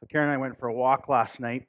So 0.00 0.06
Karen 0.10 0.28
and 0.28 0.34
I 0.34 0.38
went 0.38 0.58
for 0.58 0.68
a 0.68 0.72
walk 0.72 1.08
last 1.08 1.40
night, 1.40 1.66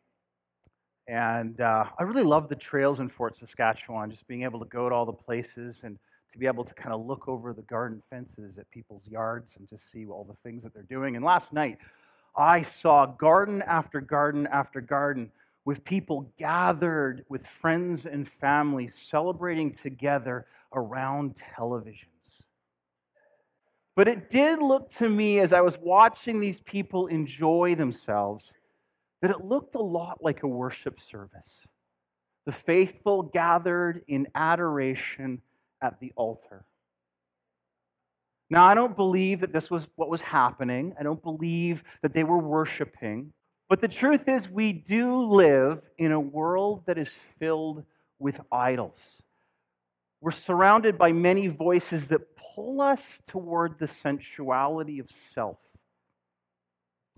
and 1.07 1.61
uh, 1.61 1.85
I 1.97 2.03
really 2.03 2.23
love 2.23 2.49
the 2.49 2.55
trails 2.55 2.99
in 2.99 3.07
Fort 3.09 3.37
Saskatchewan, 3.37 4.09
just 4.09 4.27
being 4.27 4.43
able 4.43 4.59
to 4.59 4.65
go 4.65 4.89
to 4.89 4.95
all 4.95 5.05
the 5.05 5.13
places 5.13 5.83
and 5.83 5.99
to 6.33 6.39
be 6.39 6.47
able 6.47 6.63
to 6.65 6.73
kind 6.73 6.93
of 6.93 7.05
look 7.05 7.27
over 7.27 7.53
the 7.53 7.61
garden 7.61 8.01
fences 8.09 8.57
at 8.57 8.69
people's 8.71 9.07
yards 9.07 9.55
and 9.57 9.69
just 9.69 9.89
see 9.89 10.05
all 10.05 10.25
the 10.25 10.33
things 10.33 10.63
that 10.63 10.73
they're 10.73 10.83
doing. 10.83 11.15
And 11.15 11.23
last 11.23 11.53
night, 11.53 11.77
I 12.35 12.63
saw 12.63 13.05
garden 13.05 13.61
after 13.61 14.01
garden 14.01 14.47
after 14.47 14.81
garden 14.81 15.31
with 15.63 15.85
people 15.85 16.33
gathered 16.37 17.23
with 17.29 17.47
friends 17.47 18.05
and 18.05 18.27
family 18.27 18.87
celebrating 18.87 19.71
together 19.71 20.45
around 20.73 21.35
televisions. 21.57 22.14
But 23.95 24.07
it 24.07 24.29
did 24.29 24.61
look 24.61 24.89
to 24.89 25.09
me 25.09 25.39
as 25.39 25.53
I 25.53 25.61
was 25.61 25.77
watching 25.77 26.39
these 26.39 26.59
people 26.59 27.07
enjoy 27.07 27.75
themselves 27.75 28.53
that 29.21 29.31
it 29.31 29.41
looked 29.41 29.73
a 29.73 29.81
lot 29.81 30.21
like 30.21 30.43
a 30.43 30.47
worship 30.47 30.99
service. 30.99 31.67
The 32.45 32.51
faithful 32.51 33.23
gathered 33.23 34.03
in 34.07 34.27
adoration 34.35 35.41
at 35.81 35.99
the 35.99 36.11
altar. 36.15 36.65
Now, 38.49 38.65
I 38.65 38.75
don't 38.75 38.95
believe 38.95 39.39
that 39.39 39.53
this 39.53 39.71
was 39.71 39.87
what 39.95 40.09
was 40.09 40.21
happening. 40.21 40.93
I 40.99 41.03
don't 41.03 41.23
believe 41.23 41.83
that 42.01 42.13
they 42.13 42.23
were 42.23 42.37
worshiping. 42.37 43.33
But 43.67 43.81
the 43.81 43.87
truth 43.87 44.27
is, 44.27 44.47
we 44.47 44.73
do 44.73 45.19
live 45.19 45.89
in 45.97 46.11
a 46.11 46.19
world 46.19 46.85
that 46.85 46.99
is 46.99 47.09
filled 47.09 47.83
with 48.19 48.41
idols. 48.51 49.23
We're 50.25 50.31
surrounded 50.31 50.97
by 50.97 51.11
many 51.11 51.45
voices 51.45 52.07
that 52.07 52.35
pull 52.35 52.81
us 52.81 53.21
toward 53.27 53.77
the 53.77 53.85
sensuality 53.85 54.97
of 54.97 55.11
self. 55.11 55.83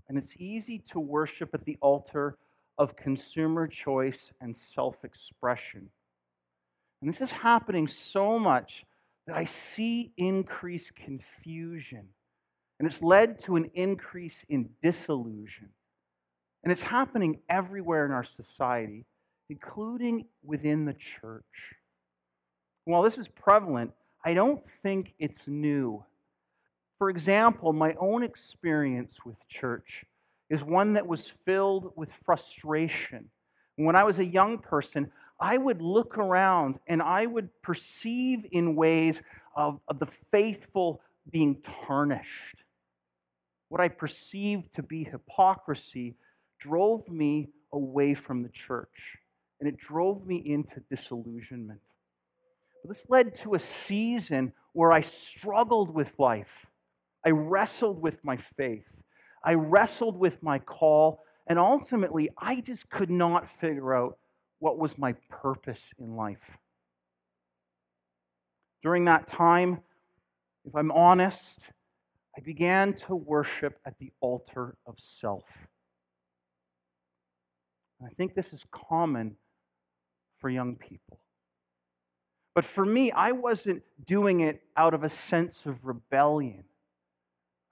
And 0.06 0.18
it's 0.18 0.36
easy 0.36 0.78
to 0.90 1.00
worship 1.00 1.54
at 1.54 1.64
the 1.64 1.78
altar 1.80 2.36
of 2.76 2.96
consumer 2.96 3.66
choice 3.66 4.34
and 4.42 4.54
self 4.54 5.06
expression. 5.06 5.88
And 7.00 7.08
this 7.08 7.22
is 7.22 7.32
happening 7.32 7.88
so 7.88 8.38
much 8.38 8.84
that 9.26 9.38
I 9.38 9.46
see 9.46 10.12
increased 10.18 10.94
confusion. 10.94 12.08
And 12.78 12.86
it's 12.86 13.02
led 13.02 13.38
to 13.44 13.56
an 13.56 13.70
increase 13.72 14.44
in 14.50 14.68
disillusion. 14.82 15.70
And 16.62 16.70
it's 16.70 16.82
happening 16.82 17.40
everywhere 17.48 18.04
in 18.04 18.12
our 18.12 18.22
society, 18.22 19.06
including 19.48 20.26
within 20.44 20.84
the 20.84 20.92
church. 20.92 21.77
While 22.88 23.02
this 23.02 23.18
is 23.18 23.28
prevalent, 23.28 23.92
I 24.24 24.32
don't 24.32 24.66
think 24.66 25.12
it's 25.18 25.46
new. 25.46 26.06
For 26.96 27.10
example, 27.10 27.74
my 27.74 27.94
own 27.98 28.22
experience 28.22 29.26
with 29.26 29.46
church 29.46 30.06
is 30.48 30.64
one 30.64 30.94
that 30.94 31.06
was 31.06 31.28
filled 31.28 31.92
with 31.96 32.10
frustration. 32.10 33.28
When 33.76 33.94
I 33.94 34.04
was 34.04 34.18
a 34.18 34.24
young 34.24 34.56
person, 34.56 35.12
I 35.38 35.58
would 35.58 35.82
look 35.82 36.16
around 36.16 36.78
and 36.86 37.02
I 37.02 37.26
would 37.26 37.50
perceive 37.60 38.46
in 38.50 38.74
ways 38.74 39.20
of, 39.54 39.80
of 39.86 39.98
the 39.98 40.06
faithful 40.06 41.02
being 41.30 41.60
tarnished. 41.60 42.64
What 43.68 43.82
I 43.82 43.88
perceived 43.88 44.72
to 44.76 44.82
be 44.82 45.04
hypocrisy 45.04 46.16
drove 46.58 47.10
me 47.10 47.50
away 47.70 48.14
from 48.14 48.44
the 48.44 48.48
church 48.48 49.18
and 49.60 49.68
it 49.68 49.76
drove 49.76 50.26
me 50.26 50.36
into 50.36 50.80
disillusionment. 50.88 51.80
But 52.82 52.90
this 52.90 53.06
led 53.08 53.34
to 53.36 53.54
a 53.54 53.58
season 53.58 54.52
where 54.72 54.92
I 54.92 55.00
struggled 55.00 55.94
with 55.94 56.18
life. 56.18 56.66
I 57.24 57.30
wrestled 57.30 58.00
with 58.00 58.24
my 58.24 58.36
faith. 58.36 59.02
I 59.44 59.54
wrestled 59.54 60.18
with 60.18 60.42
my 60.42 60.58
call. 60.58 61.22
And 61.46 61.58
ultimately, 61.58 62.28
I 62.38 62.60
just 62.60 62.90
could 62.90 63.10
not 63.10 63.48
figure 63.48 63.94
out 63.94 64.18
what 64.58 64.78
was 64.78 64.98
my 64.98 65.14
purpose 65.28 65.92
in 65.98 66.16
life. 66.16 66.58
During 68.82 69.04
that 69.06 69.26
time, 69.26 69.82
if 70.64 70.74
I'm 70.74 70.90
honest, 70.92 71.70
I 72.36 72.40
began 72.40 72.92
to 72.94 73.16
worship 73.16 73.80
at 73.84 73.98
the 73.98 74.12
altar 74.20 74.76
of 74.86 74.98
self. 74.98 75.66
I 78.04 78.10
think 78.10 78.34
this 78.34 78.52
is 78.52 78.64
common 78.70 79.36
for 80.36 80.48
young 80.48 80.76
people. 80.76 81.17
But 82.58 82.64
for 82.64 82.84
me, 82.84 83.12
I 83.12 83.30
wasn't 83.30 83.84
doing 84.04 84.40
it 84.40 84.62
out 84.76 84.92
of 84.92 85.04
a 85.04 85.08
sense 85.08 85.64
of 85.64 85.84
rebellion. 85.84 86.64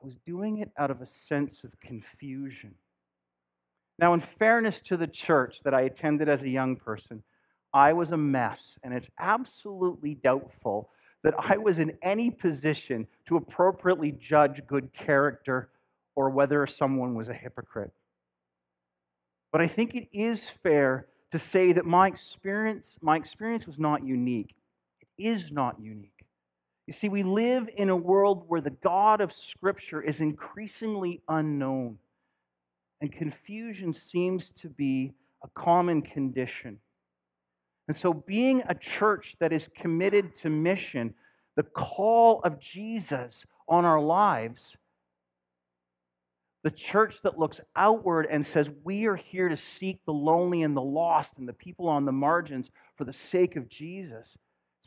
I 0.01 0.05
was 0.05 0.15
doing 0.15 0.59
it 0.59 0.71
out 0.79 0.93
of 0.93 1.01
a 1.01 1.07
sense 1.07 1.65
of 1.65 1.81
confusion. 1.81 2.77
Now, 3.99 4.15
in 4.15 4.21
fairness 4.21 4.81
to 4.83 4.97
the 4.97 5.09
church 5.09 5.65
that 5.65 5.75
I 5.75 5.81
attended 5.81 6.29
as 6.29 6.45
a 6.45 6.49
young 6.49 6.77
person, 6.77 7.25
I 7.75 7.95
was 7.95 8.13
a 8.13 8.17
mess, 8.17 8.79
and 8.81 8.95
it's 8.95 9.11
absolutely 9.19 10.15
doubtful 10.15 10.91
that 11.25 11.35
I 11.37 11.57
was 11.57 11.81
in 11.81 11.99
any 12.01 12.31
position 12.31 13.09
to 13.25 13.37
appropriately 13.37 14.13
judge 14.13 14.69
good 14.69 14.93
character 14.93 15.69
or 16.15 16.31
whether 16.31 16.65
someone 16.65 17.17
was 17.17 17.29
a 17.29 17.35
hypocrite. 17.35 17.91
But 19.51 19.63
I 19.63 19.67
think 19.67 19.97
it 19.97 20.07
is 20.13 20.49
fair 20.49 21.09
to 21.33 21.41
say 21.41 21.73
that 21.73 21.87
my 21.87 22.07
experience, 22.07 22.99
my 23.03 23.17
experience 23.17 23.67
was 23.67 23.81
not 23.81 24.05
unique. 24.05 24.55
Is 25.19 25.51
not 25.51 25.81
unique. 25.81 26.27
You 26.87 26.93
see, 26.93 27.09
we 27.09 27.23
live 27.23 27.69
in 27.75 27.89
a 27.89 27.97
world 27.97 28.45
where 28.47 28.61
the 28.61 28.71
God 28.71 29.21
of 29.21 29.33
Scripture 29.33 30.01
is 30.01 30.21
increasingly 30.21 31.21
unknown, 31.29 31.99
and 33.01 33.11
confusion 33.11 33.93
seems 33.93 34.51
to 34.51 34.69
be 34.69 35.13
a 35.43 35.49
common 35.49 36.03
condition. 36.03 36.79
And 37.89 37.97
so, 37.97 38.13
being 38.13 38.63
a 38.69 38.75
church 38.75 39.37
that 39.41 39.53
is 39.53 39.69
committed 39.69 40.35
to 40.37 40.51
mission, 40.51 41.15
the 41.57 41.63
call 41.63 42.41
of 42.41 42.61
Jesus 42.61 43.47
on 43.69 43.85
our 43.85 44.01
lives, 44.01 44.77
the 46.63 46.71
church 46.71 47.23
that 47.23 47.39
looks 47.39 47.61
outward 47.77 48.27
and 48.29 48.45
says, 48.45 48.71
We 48.83 49.07
are 49.07 49.17
here 49.17 49.49
to 49.49 49.57
seek 49.57 50.05
the 50.05 50.13
lonely 50.13 50.63
and 50.63 50.77
the 50.77 50.83
lost 50.83 51.39
and 51.39 51.49
the 51.49 51.53
people 51.53 51.89
on 51.89 52.05
the 52.05 52.13
margins 52.13 52.71
for 52.97 53.05
the 53.05 53.13
sake 53.13 53.57
of 53.57 53.69
Jesus, 53.69 54.37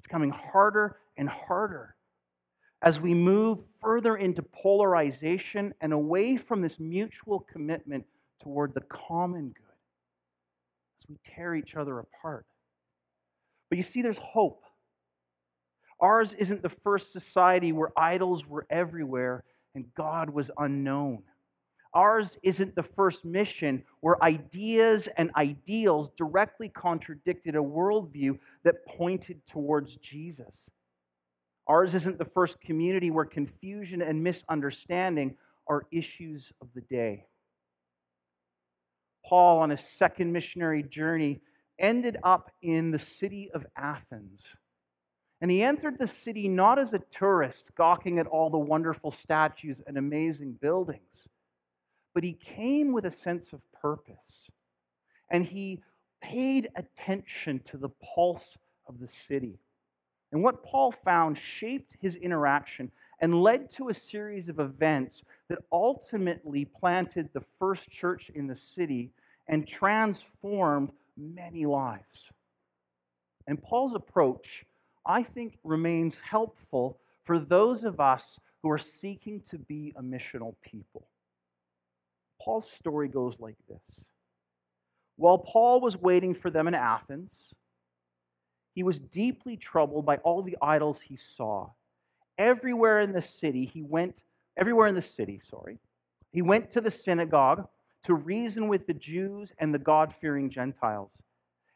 becoming 0.09 0.31
harder 0.31 0.97
and 1.17 1.29
harder 1.29 1.95
as 2.81 2.99
we 2.99 3.13
move 3.13 3.59
further 3.81 4.15
into 4.15 4.41
polarization 4.41 5.73
and 5.81 5.93
away 5.93 6.35
from 6.35 6.61
this 6.61 6.79
mutual 6.79 7.39
commitment 7.39 8.05
toward 8.41 8.73
the 8.73 8.81
common 8.81 9.49
good, 9.49 9.75
as 10.99 11.09
we 11.09 11.17
tear 11.23 11.53
each 11.53 11.75
other 11.75 11.99
apart. 11.99 12.45
But 13.69 13.77
you 13.77 13.83
see, 13.83 14.01
there's 14.01 14.17
hope. 14.17 14.63
Ours 15.99 16.33
isn't 16.33 16.63
the 16.63 16.69
first 16.69 17.11
society 17.11 17.71
where 17.71 17.91
idols 17.97 18.47
were 18.47 18.65
everywhere 18.69 19.43
and 19.75 19.93
God 19.93 20.29
was 20.29 20.49
unknown. 20.57 21.23
Ours 21.93 22.37
isn't 22.43 22.75
the 22.75 22.83
first 22.83 23.25
mission 23.25 23.83
where 24.01 24.23
ideas 24.23 25.07
and 25.17 25.31
ideals 25.35 26.09
directly 26.09 26.69
contradicted 26.69 27.55
a 27.55 27.59
worldview 27.59 28.37
that 28.63 28.85
pointed 28.85 29.45
towards 29.47 29.95
Jesus. 29.97 30.69
Ours 31.67 31.95
isn't 31.95 32.19
the 32.19 32.25
first 32.25 32.61
community 32.61 33.09
where 33.09 33.25
confusion 33.25 34.01
and 34.01 34.23
misunderstanding 34.23 35.35
are 35.67 35.87
issues 35.91 36.51
of 36.61 36.73
the 36.73 36.81
day. 36.81 37.25
Paul, 39.25 39.59
on 39.59 39.69
his 39.69 39.81
second 39.81 40.31
missionary 40.31 40.83
journey, 40.83 41.41
ended 41.77 42.17
up 42.23 42.51
in 42.61 42.91
the 42.91 42.99
city 42.99 43.49
of 43.51 43.65
Athens. 43.75 44.55
And 45.41 45.49
he 45.49 45.63
entered 45.63 45.97
the 45.97 46.07
city 46.07 46.49
not 46.49 46.77
as 46.77 46.93
a 46.93 46.99
tourist, 46.99 47.73
gawking 47.75 48.19
at 48.19 48.27
all 48.27 48.49
the 48.49 48.57
wonderful 48.57 49.11
statues 49.11 49.81
and 49.85 49.97
amazing 49.97 50.53
buildings 50.53 51.29
but 52.13 52.23
he 52.23 52.33
came 52.33 52.91
with 52.91 53.05
a 53.05 53.11
sense 53.11 53.53
of 53.53 53.71
purpose. 53.71 54.51
And 55.29 55.45
he 55.45 55.81
paid 56.21 56.69
attention 56.75 57.59
to 57.65 57.77
the 57.77 57.89
pulse 57.89 58.57
of 58.87 58.99
the 58.99 59.07
city. 59.07 59.59
And 60.31 60.43
what 60.43 60.63
Paul 60.63 60.91
found 60.91 61.37
shaped 61.37 61.97
his 61.99 62.15
interaction 62.15 62.91
and 63.19 63.41
led 63.41 63.69
to 63.71 63.89
a 63.89 63.93
series 63.93 64.49
of 64.49 64.59
events 64.59 65.23
that 65.47 65.59
ultimately 65.71 66.65
planted 66.65 67.29
the 67.33 67.41
first 67.41 67.89
church 67.89 68.29
in 68.29 68.47
the 68.47 68.55
city 68.55 69.11
and 69.47 69.67
transformed 69.67 70.91
many 71.17 71.65
lives. 71.65 72.31
And 73.47 73.61
Paul's 73.61 73.95
approach, 73.95 74.65
I 75.05 75.23
think, 75.23 75.57
remains 75.63 76.19
helpful 76.19 76.99
for 77.23 77.39
those 77.39 77.83
of 77.83 77.99
us 77.99 78.39
who 78.61 78.69
are 78.69 78.77
seeking 78.77 79.41
to 79.41 79.57
be 79.57 79.93
a 79.95 80.03
missional 80.03 80.55
people. 80.61 81.07
Paul's 82.41 82.69
story 82.69 83.07
goes 83.07 83.39
like 83.39 83.57
this 83.67 84.09
While 85.15 85.39
Paul 85.39 85.81
was 85.81 85.97
waiting 85.97 86.33
for 86.33 86.49
them 86.49 86.67
in 86.67 86.73
Athens, 86.73 87.53
he 88.73 88.83
was 88.83 88.99
deeply 88.99 89.57
troubled 89.57 90.05
by 90.05 90.17
all 90.17 90.41
the 90.41 90.57
idols 90.61 91.01
he 91.01 91.15
saw. 91.15 91.71
Everywhere 92.37 92.99
in 92.99 93.11
the 93.11 93.21
city, 93.21 93.65
he 93.65 93.81
went, 93.81 94.23
everywhere 94.55 94.87
in 94.87 94.95
the 94.95 95.01
city, 95.01 95.39
sorry, 95.39 95.79
he 96.31 96.41
went 96.41 96.71
to 96.71 96.81
the 96.81 96.91
synagogue 96.91 97.67
to 98.03 98.13
reason 98.13 98.67
with 98.67 98.87
the 98.87 98.93
Jews 98.93 99.51
and 99.59 99.73
the 99.73 99.79
God 99.79 100.13
fearing 100.13 100.49
Gentiles. 100.49 101.23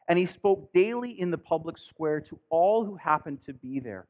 And 0.08 0.18
he 0.18 0.26
spoke 0.26 0.72
daily 0.72 1.10
in 1.10 1.30
the 1.30 1.38
public 1.38 1.78
square 1.78 2.20
to 2.22 2.40
all 2.50 2.84
who 2.84 2.96
happened 2.96 3.40
to 3.42 3.52
be 3.52 3.80
there. 3.80 4.06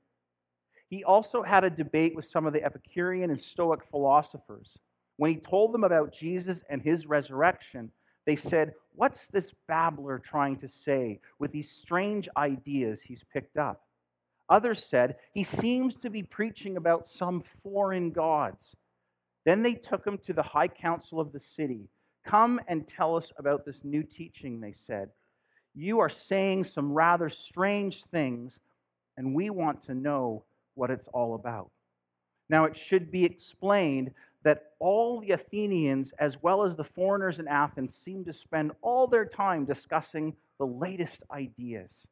He 0.89 1.03
also 1.03 1.43
had 1.43 1.65
a 1.65 1.71
debate 1.71 2.15
with 2.15 2.25
some 2.25 2.47
of 2.47 2.53
the 2.53 2.63
Epicurean 2.63 3.31
and 3.31 3.41
Stoic 3.41 3.85
philosophers. 3.85 4.79
When 5.17 5.31
he 5.31 5.37
told 5.37 5.73
them 5.73 5.85
about 5.85 6.13
Jesus 6.13 6.63
and 6.69 6.83
his 6.83 7.07
resurrection, 7.07 7.93
they 8.27 8.37
said, 8.37 8.75
What's 8.95 9.27
this 9.27 9.53
babbler 9.67 10.19
trying 10.19 10.57
to 10.57 10.69
say 10.69 11.21
with 11.39 11.53
these 11.53 11.71
strange 11.71 12.29
ideas 12.37 13.03
he's 13.03 13.25
picked 13.25 13.57
up? 13.57 13.83
Others 14.49 14.85
said, 14.85 15.17
He 15.33 15.45
seems 15.45 15.97
to 15.97 16.11
be 16.11 16.23
preaching 16.23 16.77
about 16.77 17.07
some 17.07 17.41
foreign 17.41 18.11
gods. 18.11 18.77
Then 19.45 19.63
they 19.63 19.75
took 19.75 20.07
him 20.07 20.19
to 20.19 20.33
the 20.33 20.43
high 20.43 20.69
council 20.69 21.21
of 21.21 21.33
the 21.33 21.41
city. 21.41 21.89
Come 22.25 22.61
and 22.67 22.87
tell 22.87 23.17
us 23.17 23.33
about 23.37 23.65
this 23.65 23.85
new 23.85 24.03
teaching, 24.03 24.61
they 24.61 24.73
said. 24.73 25.11
You 25.75 25.99
are 25.99 26.09
saying 26.09 26.65
some 26.65 26.93
rather 26.93 27.29
strange 27.29 28.05
things, 28.05 28.61
and 29.17 29.35
we 29.35 29.51
want 29.51 29.83
to 29.83 29.95
know 29.95 30.45
what 30.75 30.91
it's 30.91 31.09
all 31.09 31.35
about. 31.35 31.71
Now, 32.49 32.65
it 32.65 32.77
should 32.77 33.11
be 33.11 33.25
explained 33.25 34.13
that 34.45 34.73
all 34.79 35.21
the 35.21 35.33
Athenians, 35.33 36.13
as 36.13 36.43
well 36.43 36.63
as 36.63 36.77
the 36.77 36.85
foreigners 36.85 37.39
in 37.39 37.49
Athens, 37.49 37.95
seem 37.95 38.25
to 38.25 38.33
spend 38.33 38.73
all 38.83 39.07
their 39.07 39.25
time 39.25 39.65
discussing 39.65 40.37
the 40.59 40.67
latest 40.67 41.25
ideas. 41.31 42.07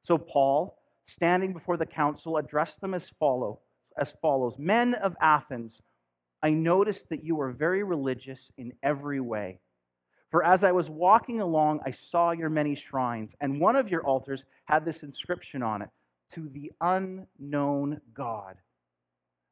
So, 0.00 0.18
Paul, 0.18 0.78
standing 1.02 1.52
before 1.52 1.76
the 1.76 1.86
council, 1.86 2.36
addressed 2.36 2.80
them 2.80 2.94
as, 2.94 3.10
follow, 3.10 3.60
as 3.96 4.16
follows 4.20 4.58
Men 4.58 4.94
of 4.94 5.16
Athens, 5.20 5.82
I 6.42 6.50
noticed 6.50 7.10
that 7.10 7.24
you 7.24 7.40
are 7.40 7.50
very 7.50 7.84
religious 7.84 8.50
in 8.56 8.72
every 8.82 9.20
way. 9.20 9.60
For 10.28 10.44
as 10.44 10.64
I 10.64 10.72
was 10.72 10.90
walking 10.90 11.40
along, 11.40 11.80
I 11.84 11.90
saw 11.92 12.32
your 12.32 12.50
many 12.50 12.74
shrines, 12.74 13.36
and 13.40 13.60
one 13.60 13.76
of 13.76 13.90
your 13.90 14.04
altars 14.04 14.44
had 14.64 14.84
this 14.84 15.02
inscription 15.02 15.62
on 15.62 15.82
it 15.82 15.90
To 16.32 16.48
the 16.48 16.72
unknown 16.80 18.00
God. 18.12 18.56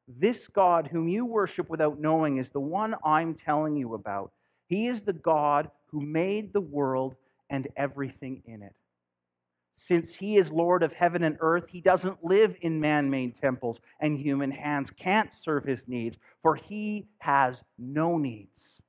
This 0.07 0.47
God, 0.47 0.87
whom 0.87 1.07
you 1.07 1.25
worship 1.25 1.69
without 1.69 1.99
knowing, 1.99 2.37
is 2.37 2.51
the 2.51 2.59
one 2.59 2.95
I'm 3.03 3.33
telling 3.33 3.75
you 3.75 3.93
about. 3.93 4.31
He 4.67 4.87
is 4.87 5.03
the 5.03 5.13
God 5.13 5.71
who 5.87 6.01
made 6.01 6.53
the 6.53 6.61
world 6.61 7.15
and 7.49 7.67
everything 7.75 8.43
in 8.45 8.61
it. 8.61 8.75
Since 9.71 10.15
he 10.15 10.37
is 10.37 10.51
Lord 10.51 10.83
of 10.83 10.93
heaven 10.93 11.21
and 11.21 11.37
earth, 11.41 11.69
he 11.71 11.81
doesn't 11.81 12.23
live 12.23 12.55
in 12.61 12.79
man 12.79 13.09
made 13.09 13.35
temples, 13.35 13.81
and 13.99 14.19
human 14.19 14.51
hands 14.51 14.89
can't 14.89 15.33
serve 15.33 15.65
his 15.65 15.87
needs, 15.87 16.17
for 16.41 16.55
he 16.55 17.07
has 17.19 17.63
no 17.77 18.17
needs. 18.17 18.81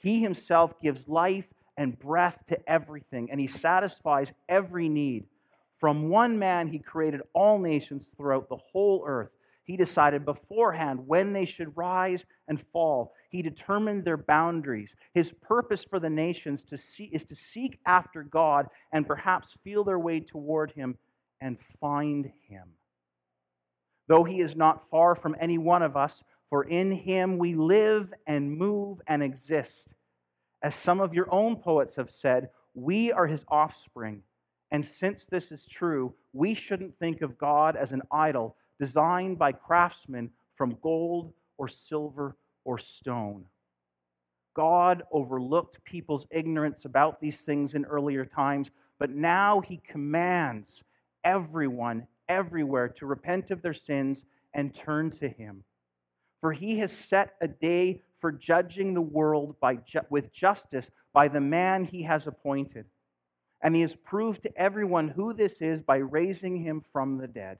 He 0.00 0.22
himself 0.22 0.80
gives 0.80 1.08
life 1.08 1.52
and 1.76 1.98
breath 1.98 2.44
to 2.46 2.58
everything, 2.68 3.30
and 3.30 3.38
he 3.38 3.46
satisfies 3.46 4.32
every 4.48 4.88
need. 4.88 5.26
From 5.74 6.08
one 6.08 6.38
man, 6.38 6.68
he 6.68 6.78
created 6.78 7.20
all 7.34 7.58
nations 7.58 8.14
throughout 8.16 8.48
the 8.48 8.56
whole 8.56 9.04
earth 9.06 9.30
he 9.68 9.76
decided 9.76 10.24
beforehand 10.24 11.06
when 11.06 11.34
they 11.34 11.44
should 11.44 11.76
rise 11.76 12.24
and 12.48 12.58
fall. 12.58 13.12
He 13.28 13.42
determined 13.42 14.06
their 14.06 14.16
boundaries. 14.16 14.96
His 15.12 15.30
purpose 15.30 15.84
for 15.84 16.00
the 16.00 16.08
nations 16.08 16.64
to 16.64 16.78
see, 16.78 17.04
is 17.12 17.22
to 17.24 17.34
seek 17.34 17.78
after 17.84 18.22
God 18.22 18.68
and 18.90 19.06
perhaps 19.06 19.58
feel 19.62 19.84
their 19.84 19.98
way 19.98 20.20
toward 20.20 20.70
Him 20.70 20.96
and 21.38 21.60
find 21.60 22.32
Him. 22.48 22.76
Though 24.08 24.24
He 24.24 24.40
is 24.40 24.56
not 24.56 24.88
far 24.88 25.14
from 25.14 25.36
any 25.38 25.58
one 25.58 25.82
of 25.82 25.98
us, 25.98 26.24
for 26.48 26.64
in 26.64 26.90
Him 26.92 27.36
we 27.36 27.52
live 27.52 28.14
and 28.26 28.56
move 28.56 29.02
and 29.06 29.22
exist. 29.22 29.94
As 30.62 30.74
some 30.74 30.98
of 30.98 31.12
your 31.12 31.28
own 31.30 31.56
poets 31.56 31.96
have 31.96 32.08
said, 32.08 32.48
we 32.72 33.12
are 33.12 33.26
His 33.26 33.44
offspring. 33.48 34.22
And 34.70 34.82
since 34.82 35.26
this 35.26 35.52
is 35.52 35.66
true, 35.66 36.14
we 36.32 36.54
shouldn't 36.54 36.98
think 36.98 37.20
of 37.20 37.36
God 37.36 37.76
as 37.76 37.92
an 37.92 38.00
idol 38.10 38.56
designed 38.78 39.38
by 39.38 39.52
craftsmen 39.52 40.30
from 40.54 40.78
gold 40.82 41.32
or 41.56 41.68
silver 41.68 42.36
or 42.64 42.78
stone. 42.78 43.46
God 44.54 45.04
overlooked 45.12 45.84
people's 45.84 46.26
ignorance 46.30 46.84
about 46.84 47.20
these 47.20 47.42
things 47.42 47.74
in 47.74 47.84
earlier 47.84 48.24
times, 48.24 48.70
but 48.98 49.10
now 49.10 49.60
he 49.60 49.80
commands 49.86 50.82
everyone 51.22 52.08
everywhere 52.28 52.88
to 52.88 53.06
repent 53.06 53.50
of 53.50 53.62
their 53.62 53.72
sins 53.72 54.24
and 54.52 54.74
turn 54.74 55.10
to 55.10 55.28
him. 55.28 55.64
For 56.40 56.52
he 56.52 56.78
has 56.78 56.92
set 56.92 57.36
a 57.40 57.48
day 57.48 58.02
for 58.16 58.32
judging 58.32 58.94
the 58.94 59.00
world 59.00 59.56
ju- 59.86 60.00
with 60.10 60.32
justice 60.32 60.90
by 61.12 61.28
the 61.28 61.40
man 61.40 61.84
he 61.84 62.02
has 62.02 62.26
appointed. 62.26 62.86
And 63.60 63.74
he 63.74 63.82
has 63.82 63.94
proved 63.96 64.42
to 64.42 64.56
everyone 64.56 65.08
who 65.10 65.32
this 65.32 65.60
is 65.60 65.82
by 65.82 65.96
raising 65.96 66.58
him 66.58 66.80
from 66.80 67.18
the 67.18 67.26
dead. 67.26 67.58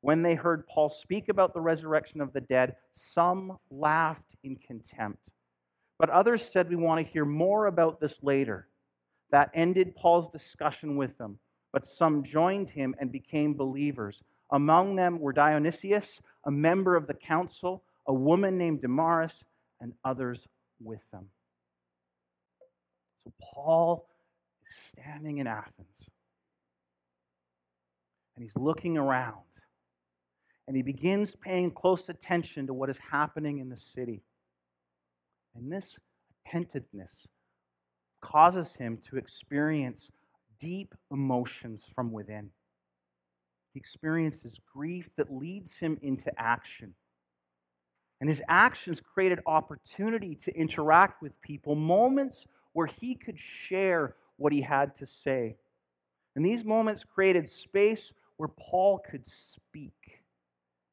When 0.00 0.22
they 0.22 0.34
heard 0.34 0.66
Paul 0.66 0.88
speak 0.88 1.28
about 1.28 1.54
the 1.54 1.60
resurrection 1.60 2.20
of 2.20 2.32
the 2.32 2.40
dead, 2.40 2.76
some 2.92 3.58
laughed 3.70 4.36
in 4.44 4.56
contempt. 4.56 5.30
But 5.98 6.10
others 6.10 6.42
said, 6.42 6.68
We 6.68 6.76
want 6.76 7.04
to 7.04 7.12
hear 7.12 7.24
more 7.24 7.66
about 7.66 8.00
this 8.00 8.22
later. 8.22 8.68
That 9.30 9.50
ended 9.54 9.96
Paul's 9.96 10.28
discussion 10.28 10.96
with 10.96 11.18
them. 11.18 11.38
But 11.72 11.86
some 11.86 12.22
joined 12.22 12.70
him 12.70 12.94
and 12.98 13.10
became 13.10 13.54
believers. 13.54 14.22
Among 14.50 14.96
them 14.96 15.18
were 15.18 15.32
Dionysius, 15.32 16.22
a 16.44 16.50
member 16.50 16.94
of 16.94 17.06
the 17.06 17.14
council, 17.14 17.82
a 18.06 18.14
woman 18.14 18.56
named 18.56 18.82
Damaris, 18.82 19.44
and 19.80 19.94
others 20.04 20.46
with 20.80 21.10
them. 21.10 21.30
So 23.24 23.32
Paul 23.42 24.06
is 24.64 24.74
standing 24.74 25.38
in 25.38 25.46
Athens 25.46 26.10
and 28.36 28.42
he's 28.42 28.56
looking 28.56 28.96
around 28.96 29.62
and 30.66 30.76
he 30.76 30.82
begins 30.82 31.36
paying 31.36 31.70
close 31.70 32.08
attention 32.08 32.66
to 32.66 32.74
what 32.74 32.90
is 32.90 32.98
happening 33.10 33.58
in 33.58 33.68
the 33.68 33.76
city. 33.76 34.22
And 35.54 35.72
this 35.72 35.98
attentiveness 36.44 37.28
causes 38.20 38.74
him 38.74 38.98
to 39.08 39.16
experience 39.16 40.10
deep 40.58 40.94
emotions 41.10 41.86
from 41.94 42.12
within. 42.12 42.50
He 43.72 43.78
experiences 43.78 44.58
grief 44.74 45.10
that 45.16 45.32
leads 45.32 45.78
him 45.78 45.98
into 46.02 46.32
action. 46.40 46.94
And 48.20 48.28
his 48.30 48.42
actions 48.48 49.00
created 49.00 49.40
opportunity 49.46 50.34
to 50.36 50.56
interact 50.56 51.22
with 51.22 51.40
people, 51.42 51.74
moments 51.74 52.46
where 52.72 52.86
he 52.86 53.14
could 53.14 53.38
share 53.38 54.16
what 54.36 54.52
he 54.52 54.62
had 54.62 54.94
to 54.96 55.06
say. 55.06 55.56
And 56.34 56.44
these 56.44 56.64
moments 56.64 57.04
created 57.04 57.48
space 57.48 58.12
where 58.36 58.48
Paul 58.48 58.98
could 58.98 59.26
speak 59.26 60.22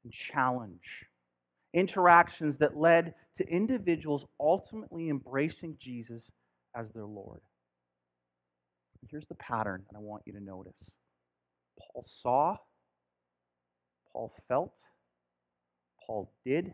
and 0.04 0.14
challenge. 0.14 1.06
Interactions 1.74 2.58
that 2.58 2.78
led 2.78 3.16
to 3.36 3.48
individuals 3.48 4.26
ultimately 4.40 5.10
embracing 5.10 5.76
Jesus 5.80 6.32
as 6.76 6.92
their 6.92 7.06
Lord. 7.06 7.42
Here's 9.10 9.28
the 9.28 9.36
pattern 9.36 9.84
that 9.90 9.98
I 9.98 10.02
want 10.02 10.24
you 10.26 10.34
to 10.34 10.44
notice 10.44 10.96
Paul 11.78 12.04
saw, 12.04 12.58
Paul 14.12 14.32
felt, 14.48 14.80
Paul 16.06 16.32
did, 16.46 16.74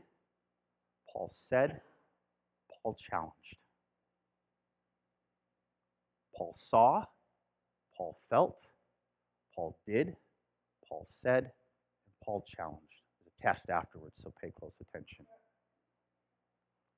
Paul 1.11 1.29
said, 1.31 1.81
Paul 2.83 2.95
challenged. 2.95 3.57
Paul 6.35 6.53
saw, 6.53 7.05
Paul 7.97 8.17
felt, 8.29 8.67
Paul 9.55 9.77
did, 9.85 10.15
Paul 10.87 11.03
said, 11.05 11.43
and 11.43 12.13
Paul 12.23 12.45
challenged 12.45 12.88
test 13.39 13.69
afterwards, 13.69 14.21
so 14.21 14.33
pay 14.41 14.51
close 14.51 14.79
attention. 14.81 15.25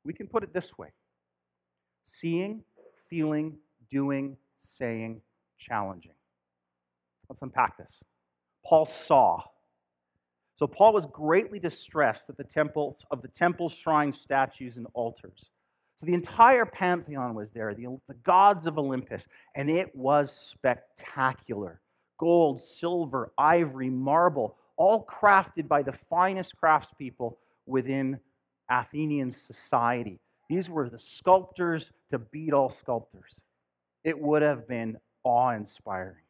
We 0.04 0.14
can 0.14 0.28
put 0.28 0.44
it 0.44 0.54
this 0.54 0.78
way 0.78 0.90
seeing, 2.04 2.64
feeling, 3.10 3.58
doing, 3.90 4.38
saying, 4.58 5.22
challenging. 5.58 6.14
Let's 7.30 7.42
unpack 7.42 7.78
this. 7.78 8.04
Paul 8.66 8.86
saw. 8.86 9.44
So 10.56 10.68
Paul 10.68 10.94
was 10.94 11.06
greatly 11.06 11.60
distressed 11.60 12.30
at 12.30 12.38
the 12.38 12.44
temples 12.44 13.06
of 13.10 13.22
the 13.22 13.28
temple, 13.28 13.70
shrines, 13.70 14.20
statues, 14.20 14.78
and 14.78 14.88
altars. 14.94 15.50
So 15.96 16.06
the 16.06 16.14
entire 16.14 16.66
pantheon 16.66 17.36
was 17.36 17.52
there, 17.52 17.74
the, 17.74 18.00
the 18.08 18.16
gods 18.16 18.66
of 18.66 18.78
Olympus, 18.78 19.28
and 19.56 19.70
it 19.70 19.96
was 19.96 20.36
spectacular. 20.36 21.82
Gold, 22.18 22.60
silver, 22.60 23.32
ivory, 23.38 23.90
marble, 23.90 24.58
all 24.82 25.06
crafted 25.06 25.68
by 25.68 25.84
the 25.84 25.92
finest 25.92 26.56
craftspeople 26.60 27.36
within 27.68 28.20
Athenian 28.68 29.30
society. 29.30 30.20
These 30.50 30.72
were 30.72 30.90
the 30.90 30.98
sculptors 30.98 31.92
to 32.10 32.18
beat 32.18 32.52
all 32.52 32.68
sculptors. 32.68 33.44
It 34.04 34.20
would 34.20 34.42
have 34.42 34.68
been 34.68 34.98
awe 35.24 35.52
inspiring. 35.52 36.24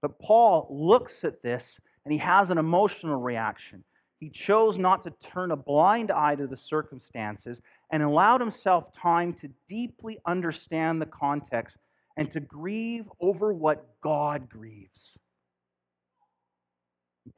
But 0.00 0.20
Paul 0.20 0.68
looks 0.70 1.24
at 1.24 1.42
this 1.42 1.80
and 2.04 2.12
he 2.12 2.18
has 2.18 2.52
an 2.52 2.58
emotional 2.58 3.16
reaction. 3.16 3.82
He 4.20 4.30
chose 4.30 4.78
not 4.78 5.02
to 5.02 5.10
turn 5.10 5.50
a 5.50 5.56
blind 5.56 6.12
eye 6.12 6.36
to 6.36 6.46
the 6.46 6.56
circumstances 6.56 7.60
and 7.90 8.00
allowed 8.00 8.40
himself 8.40 8.92
time 8.92 9.32
to 9.34 9.50
deeply 9.66 10.20
understand 10.24 11.02
the 11.02 11.06
context 11.06 11.78
and 12.16 12.30
to 12.30 12.38
grieve 12.38 13.10
over 13.20 13.52
what 13.52 14.00
God 14.00 14.48
grieves. 14.48 15.18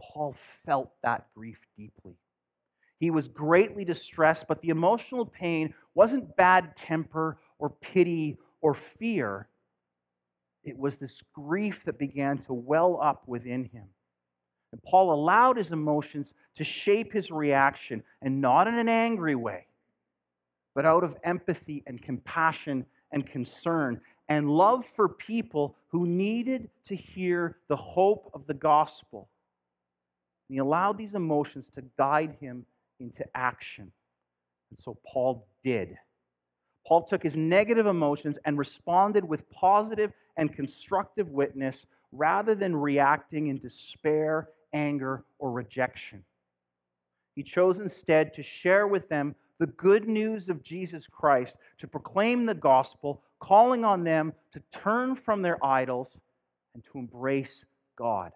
Paul 0.00 0.32
felt 0.32 0.92
that 1.02 1.26
grief 1.34 1.66
deeply. 1.76 2.16
He 2.98 3.10
was 3.10 3.28
greatly 3.28 3.84
distressed, 3.84 4.46
but 4.48 4.60
the 4.60 4.70
emotional 4.70 5.24
pain 5.24 5.74
wasn't 5.94 6.36
bad 6.36 6.76
temper 6.76 7.38
or 7.58 7.70
pity 7.70 8.38
or 8.60 8.74
fear. 8.74 9.48
It 10.64 10.76
was 10.78 10.98
this 10.98 11.22
grief 11.32 11.84
that 11.84 11.98
began 11.98 12.38
to 12.38 12.52
well 12.52 12.98
up 13.00 13.26
within 13.26 13.66
him. 13.66 13.88
And 14.72 14.82
Paul 14.82 15.14
allowed 15.14 15.56
his 15.56 15.70
emotions 15.70 16.34
to 16.56 16.64
shape 16.64 17.12
his 17.12 17.30
reaction, 17.30 18.02
and 18.20 18.40
not 18.40 18.66
in 18.66 18.78
an 18.78 18.88
angry 18.88 19.34
way, 19.34 19.66
but 20.74 20.84
out 20.84 21.04
of 21.04 21.16
empathy 21.22 21.82
and 21.86 22.02
compassion 22.02 22.84
and 23.10 23.26
concern 23.26 24.00
and 24.28 24.50
love 24.50 24.84
for 24.84 25.08
people 25.08 25.76
who 25.88 26.06
needed 26.06 26.68
to 26.84 26.94
hear 26.94 27.56
the 27.68 27.76
hope 27.76 28.30
of 28.34 28.46
the 28.46 28.54
gospel. 28.54 29.30
And 30.48 30.54
he 30.54 30.58
allowed 30.58 30.98
these 30.98 31.14
emotions 31.14 31.68
to 31.70 31.84
guide 31.96 32.36
him 32.40 32.66
into 33.00 33.24
action. 33.34 33.92
And 34.70 34.78
so 34.78 34.98
Paul 35.06 35.46
did. 35.62 35.96
Paul 36.86 37.02
took 37.02 37.22
his 37.22 37.36
negative 37.36 37.86
emotions 37.86 38.38
and 38.44 38.58
responded 38.58 39.24
with 39.24 39.50
positive 39.50 40.12
and 40.36 40.54
constructive 40.54 41.28
witness 41.30 41.86
rather 42.12 42.54
than 42.54 42.76
reacting 42.76 43.48
in 43.48 43.58
despair 43.58 44.48
anger, 44.72 45.24
or 45.38 45.50
rejection. 45.50 46.24
He 47.34 47.42
chose 47.42 47.78
instead 47.78 48.32
to 48.34 48.42
share 48.42 48.86
with 48.86 49.08
them 49.08 49.34
the 49.58 49.66
good 49.66 50.08
news 50.08 50.48
of 50.48 50.62
Jesus 50.62 51.06
Christ, 51.06 51.56
to 51.78 51.88
proclaim 51.88 52.46
the 52.46 52.54
gospel, 52.54 53.22
calling 53.40 53.84
on 53.84 54.04
them 54.04 54.34
to 54.52 54.62
turn 54.70 55.14
from 55.14 55.42
their 55.42 55.64
idols 55.64 56.20
and 56.74 56.84
to 56.84 56.98
embrace 56.98 57.64
God. 57.96 58.32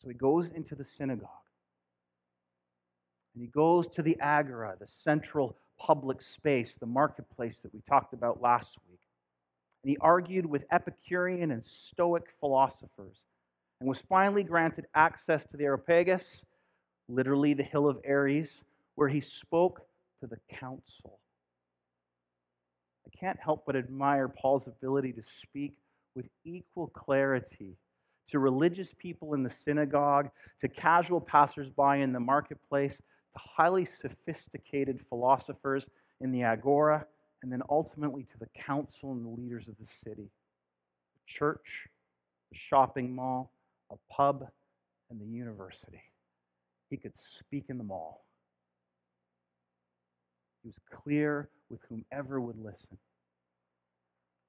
So 0.00 0.08
he 0.08 0.14
goes 0.14 0.48
into 0.48 0.74
the 0.74 0.84
synagogue. 0.84 1.28
And 3.34 3.42
he 3.42 3.48
goes 3.48 3.86
to 3.88 4.02
the 4.02 4.18
agora, 4.18 4.74
the 4.80 4.86
central 4.86 5.56
public 5.78 6.22
space, 6.22 6.76
the 6.76 6.86
marketplace 6.86 7.62
that 7.62 7.74
we 7.74 7.80
talked 7.80 8.14
about 8.14 8.40
last 8.40 8.78
week. 8.88 9.00
And 9.82 9.90
he 9.90 9.98
argued 10.00 10.46
with 10.46 10.64
Epicurean 10.70 11.50
and 11.50 11.64
Stoic 11.64 12.30
philosophers 12.30 13.26
and 13.78 13.88
was 13.88 14.00
finally 14.00 14.42
granted 14.42 14.86
access 14.94 15.44
to 15.46 15.56
the 15.56 15.64
Areopagus, 15.64 16.44
literally 17.08 17.52
the 17.52 17.62
hill 17.62 17.86
of 17.88 18.00
Ares, 18.08 18.64
where 18.94 19.08
he 19.08 19.20
spoke 19.20 19.82
to 20.20 20.26
the 20.26 20.38
council. 20.48 21.18
I 23.06 23.10
can't 23.18 23.40
help 23.40 23.64
but 23.66 23.76
admire 23.76 24.28
Paul's 24.28 24.66
ability 24.66 25.12
to 25.12 25.22
speak 25.22 25.74
with 26.14 26.28
equal 26.44 26.88
clarity 26.88 27.76
to 28.30 28.38
religious 28.38 28.94
people 28.96 29.34
in 29.34 29.42
the 29.42 29.48
synagogue, 29.48 30.30
to 30.60 30.68
casual 30.68 31.20
passersby 31.20 32.00
in 32.00 32.12
the 32.12 32.20
marketplace, 32.20 32.96
to 32.96 33.38
highly 33.38 33.84
sophisticated 33.84 35.00
philosophers 35.00 35.88
in 36.20 36.32
the 36.32 36.42
agora, 36.42 37.06
and 37.42 37.52
then 37.52 37.62
ultimately 37.70 38.24
to 38.24 38.38
the 38.38 38.48
council 38.54 39.12
and 39.12 39.24
the 39.24 39.30
leaders 39.30 39.68
of 39.68 39.76
the 39.78 39.84
city. 39.84 40.30
The 41.14 41.20
church, 41.26 41.88
the 42.50 42.58
shopping 42.58 43.14
mall, 43.14 43.52
a 43.90 43.96
pub, 44.10 44.46
and 45.10 45.20
the 45.20 45.26
university. 45.26 46.02
He 46.88 46.96
could 46.96 47.16
speak 47.16 47.64
in 47.68 47.78
them 47.78 47.90
all. 47.90 48.24
He 50.62 50.68
was 50.68 50.78
clear 50.90 51.48
with 51.70 51.80
whomever 51.88 52.40
would 52.40 52.58
listen. 52.58 52.98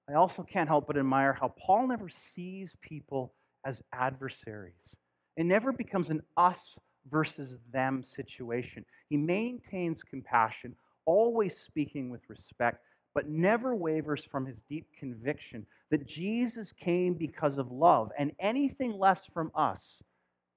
I 0.09 0.13
also 0.13 0.43
can't 0.43 0.67
help 0.67 0.87
but 0.87 0.97
admire 0.97 1.33
how 1.33 1.49
Paul 1.49 1.87
never 1.87 2.09
sees 2.09 2.75
people 2.81 3.33
as 3.65 3.83
adversaries. 3.93 4.95
It 5.37 5.45
never 5.45 5.71
becomes 5.71 6.09
an 6.09 6.21
us 6.35 6.79
versus 7.09 7.59
them 7.71 8.03
situation. 8.03 8.85
He 9.09 9.17
maintains 9.17 10.03
compassion, 10.03 10.75
always 11.05 11.57
speaking 11.57 12.09
with 12.09 12.29
respect, 12.29 12.83
but 13.13 13.29
never 13.29 13.75
wavers 13.75 14.23
from 14.23 14.45
his 14.45 14.61
deep 14.61 14.87
conviction 14.97 15.65
that 15.89 16.07
Jesus 16.07 16.71
came 16.71 17.13
because 17.15 17.57
of 17.57 17.71
love, 17.71 18.11
and 18.17 18.31
anything 18.39 18.97
less 18.97 19.25
from 19.25 19.51
us 19.55 20.01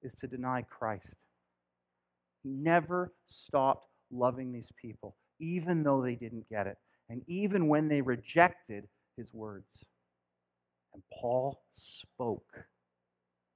is 0.01 0.13
to 0.15 0.27
deny 0.27 0.61
Christ. 0.61 1.25
He 2.43 2.49
never 2.49 3.13
stopped 3.25 3.87
loving 4.11 4.53
these 4.53 4.71
people, 4.79 5.15
even 5.39 5.83
though 5.83 6.01
they 6.01 6.15
didn't 6.15 6.47
get 6.49 6.67
it, 6.67 6.77
and 7.09 7.23
even 7.27 7.67
when 7.67 7.87
they 7.89 8.01
rejected 8.01 8.87
his 9.17 9.33
words. 9.33 9.85
And 10.93 11.03
Paul 11.19 11.61
spoke. 11.71 12.67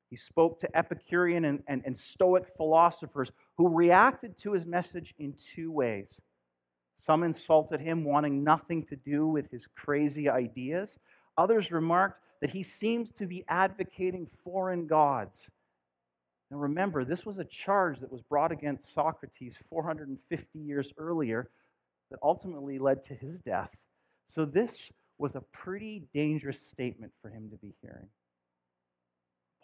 He 0.10 0.16
spoke 0.16 0.60
to 0.60 0.78
Epicurean 0.78 1.46
and, 1.46 1.64
and, 1.68 1.84
and 1.86 1.98
Stoic 1.98 2.48
philosophers 2.48 3.32
who 3.58 3.70
reacted 3.70 4.36
to 4.38 4.54
his 4.54 4.66
message 4.66 5.14
in 5.20 5.34
two 5.34 5.72
ways. 5.72 6.20
Some 6.96 7.24
insulted 7.24 7.80
him, 7.80 8.04
wanting 8.04 8.44
nothing 8.44 8.84
to 8.86 8.96
do 8.96 9.28
with 9.28 9.52
his 9.52 9.68
crazy 9.68 10.28
ideas. 10.28 11.00
Others 11.38 11.72
remarked 11.72 12.22
that 12.42 12.52
he 12.52 12.64
seems 12.64 13.12
to 13.12 13.28
be 13.28 13.46
advocating 13.48 14.26
foreign 14.26 14.88
gods. 14.88 15.50
Now 16.50 16.58
remember, 16.58 17.06
this 17.06 17.26
was 17.26 17.38
a 17.38 17.46
charge 17.46 18.00
that 18.00 18.12
was 18.12 18.22
brought 18.22 18.52
against 18.52 18.94
Socrates 18.94 19.58
450 19.70 20.60
years 20.60 20.94
earlier 20.98 21.52
that 22.10 22.20
ultimately 22.24 22.80
led 22.80 23.04
to 23.04 23.14
his 23.14 23.40
death. 23.40 23.86
So 24.26 24.46
this 24.46 24.92
was 25.18 25.36
a 25.36 25.42
pretty 25.42 26.08
dangerous 26.14 26.62
statement 26.62 27.12
for 27.22 27.30
him 27.30 27.50
to 27.52 27.58
be 27.58 27.76
hearing. 27.82 28.08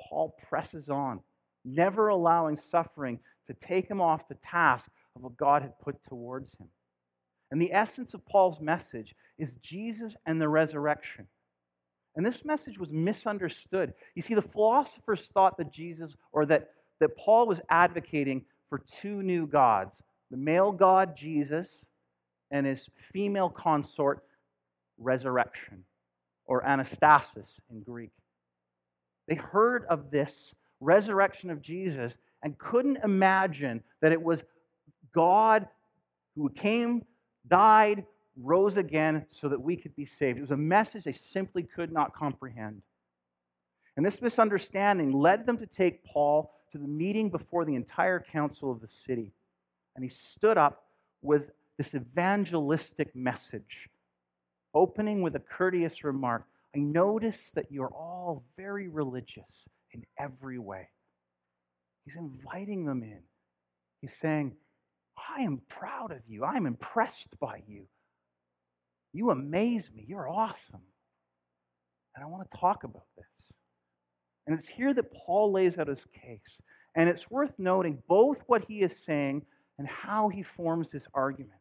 Paul 0.07 0.37
presses 0.49 0.89
on, 0.89 1.21
never 1.63 2.07
allowing 2.07 2.55
suffering 2.55 3.19
to 3.47 3.53
take 3.53 3.89
him 3.89 4.01
off 4.01 4.27
the 4.27 4.35
task 4.35 4.91
of 5.15 5.23
what 5.23 5.37
God 5.37 5.61
had 5.61 5.79
put 5.79 6.03
towards 6.03 6.55
him. 6.55 6.67
And 7.51 7.61
the 7.61 7.73
essence 7.73 8.13
of 8.13 8.25
Paul's 8.25 8.59
message 8.59 9.15
is 9.37 9.55
Jesus 9.57 10.15
and 10.25 10.41
the 10.41 10.49
resurrection. 10.49 11.27
And 12.15 12.25
this 12.25 12.45
message 12.45 12.79
was 12.79 12.93
misunderstood. 12.93 13.93
You 14.15 14.21
see, 14.21 14.33
the 14.33 14.41
philosophers 14.41 15.27
thought 15.27 15.57
that 15.57 15.71
Jesus, 15.71 16.15
or 16.31 16.45
that, 16.45 16.69
that 16.99 17.17
Paul 17.17 17.47
was 17.47 17.61
advocating 17.69 18.45
for 18.69 18.79
two 18.79 19.21
new 19.21 19.47
gods 19.47 20.01
the 20.31 20.37
male 20.37 20.71
God, 20.71 21.15
Jesus, 21.15 21.85
and 22.49 22.65
his 22.65 22.89
female 22.95 23.49
consort, 23.49 24.23
resurrection, 24.97 25.83
or 26.45 26.63
anastasis 26.63 27.59
in 27.69 27.83
Greek. 27.83 28.11
They 29.27 29.35
heard 29.35 29.85
of 29.85 30.11
this 30.11 30.55
resurrection 30.79 31.49
of 31.49 31.61
Jesus 31.61 32.17
and 32.43 32.57
couldn't 32.57 33.03
imagine 33.03 33.83
that 34.01 34.11
it 34.11 34.21
was 34.21 34.43
God 35.11 35.67
who 36.35 36.49
came, 36.49 37.03
died, 37.47 38.05
rose 38.37 38.77
again 38.77 39.25
so 39.29 39.47
that 39.49 39.61
we 39.61 39.77
could 39.77 39.95
be 39.95 40.05
saved. 40.05 40.37
It 40.37 40.41
was 40.41 40.51
a 40.51 40.57
message 40.57 41.05
they 41.05 41.11
simply 41.11 41.63
could 41.63 41.91
not 41.91 42.13
comprehend. 42.13 42.81
And 43.95 44.05
this 44.05 44.21
misunderstanding 44.21 45.11
led 45.13 45.45
them 45.45 45.57
to 45.57 45.65
take 45.65 46.03
Paul 46.03 46.51
to 46.71 46.77
the 46.77 46.87
meeting 46.87 47.29
before 47.29 47.63
the 47.63 47.75
entire 47.75 48.19
council 48.19 48.69
of 48.71 48.81
the 48.81 48.87
city. 48.87 49.31
And 49.95 50.03
he 50.03 50.09
stood 50.09 50.57
up 50.57 50.83
with 51.21 51.51
this 51.77 51.95
evangelistic 51.95 53.15
message, 53.15 53.89
opening 54.73 55.21
with 55.21 55.35
a 55.35 55.39
courteous 55.39 56.03
remark 56.03 56.45
I 56.75 56.79
notice 56.79 57.51
that 57.53 57.71
you're 57.71 57.93
all 57.93 58.43
very 58.57 58.87
religious 58.87 59.69
in 59.91 60.03
every 60.19 60.59
way. 60.59 60.89
He's 62.03 62.17
inviting 62.17 62.85
them 62.85 63.01
in. 63.01 63.21
He's 64.01 64.13
saying, 64.13 64.57
I 65.37 65.41
am 65.41 65.61
proud 65.69 66.11
of 66.11 66.27
you. 66.27 66.43
I'm 66.43 66.65
impressed 66.65 67.39
by 67.39 67.63
you. 67.65 67.87
You 69.13 69.29
amaze 69.29 69.89
me. 69.95 70.05
You're 70.05 70.29
awesome. 70.29 70.81
And 72.13 72.23
I 72.23 72.27
want 72.27 72.49
to 72.49 72.57
talk 72.57 72.83
about 72.83 73.07
this. 73.17 73.53
And 74.45 74.53
it's 74.53 74.67
here 74.67 74.93
that 74.93 75.13
Paul 75.13 75.53
lays 75.53 75.79
out 75.79 75.87
his 75.87 76.05
case. 76.05 76.61
And 76.93 77.09
it's 77.09 77.31
worth 77.31 77.53
noting 77.57 78.03
both 78.07 78.43
what 78.47 78.65
he 78.67 78.81
is 78.81 79.03
saying 79.03 79.45
and 79.79 79.87
how 79.87 80.29
he 80.29 80.43
forms 80.43 80.91
this 80.91 81.07
argument. 81.13 81.59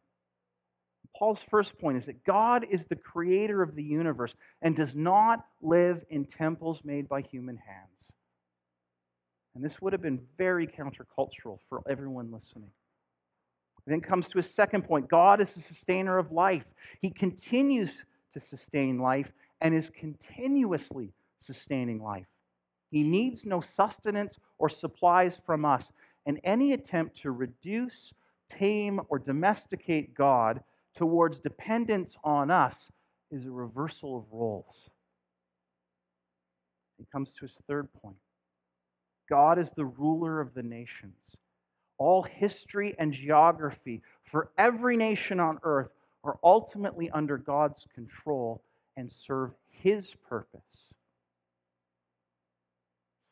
Paul's 1.17 1.41
first 1.41 1.77
point 1.79 1.97
is 1.97 2.05
that 2.07 2.25
God 2.25 2.65
is 2.69 2.85
the 2.85 2.95
creator 2.95 3.61
of 3.61 3.75
the 3.75 3.83
universe 3.83 4.35
and 4.61 4.75
does 4.75 4.95
not 4.95 5.45
live 5.61 6.03
in 6.09 6.25
temples 6.25 6.83
made 6.83 7.07
by 7.07 7.21
human 7.21 7.57
hands. 7.57 8.13
And 9.53 9.63
this 9.63 9.81
would 9.81 9.93
have 9.93 10.01
been 10.01 10.27
very 10.37 10.67
countercultural 10.67 11.59
for 11.69 11.81
everyone 11.87 12.31
listening. 12.31 12.71
Then 13.87 14.01
comes 14.01 14.27
to 14.29 14.39
his 14.39 14.53
second 14.53 14.83
point 14.83 15.09
God 15.09 15.39
is 15.39 15.53
the 15.53 15.61
sustainer 15.61 16.17
of 16.17 16.31
life. 16.31 16.73
He 17.01 17.11
continues 17.11 18.03
to 18.33 18.39
sustain 18.39 18.97
life 18.97 19.31
and 19.61 19.73
is 19.73 19.89
continuously 19.89 21.13
sustaining 21.37 22.01
life. 22.01 22.27
He 22.91 23.03
needs 23.03 23.45
no 23.45 23.61
sustenance 23.61 24.39
or 24.57 24.69
supplies 24.69 25.37
from 25.37 25.65
us. 25.65 25.91
and 26.27 26.39
any 26.43 26.73
attempt 26.73 27.15
to 27.15 27.29
reduce, 27.29 28.11
tame, 28.49 28.99
or 29.09 29.19
domesticate 29.19 30.15
God 30.15 30.63
towards 30.95 31.39
dependence 31.39 32.17
on 32.23 32.49
us 32.49 32.91
is 33.29 33.45
a 33.45 33.51
reversal 33.51 34.17
of 34.17 34.31
roles. 34.31 34.89
He 36.97 37.05
comes 37.11 37.33
to 37.35 37.41
his 37.41 37.61
third 37.67 37.89
point 37.93 38.17
God 39.29 39.57
is 39.57 39.71
the 39.71 39.85
ruler 39.85 40.39
of 40.39 40.53
the 40.53 40.63
nations. 40.63 41.35
All 41.97 42.23
history 42.23 42.93
and 42.99 43.13
geography 43.13 44.01
for 44.21 44.51
every 44.57 44.97
nation 44.97 45.39
on 45.39 45.59
earth 45.63 45.91
are 46.23 46.37
ultimately 46.43 47.09
under 47.09 47.37
God's 47.37 47.87
control 47.93 48.61
and 48.97 49.11
serve 49.11 49.51
his 49.69 50.15
purpose. 50.15 50.95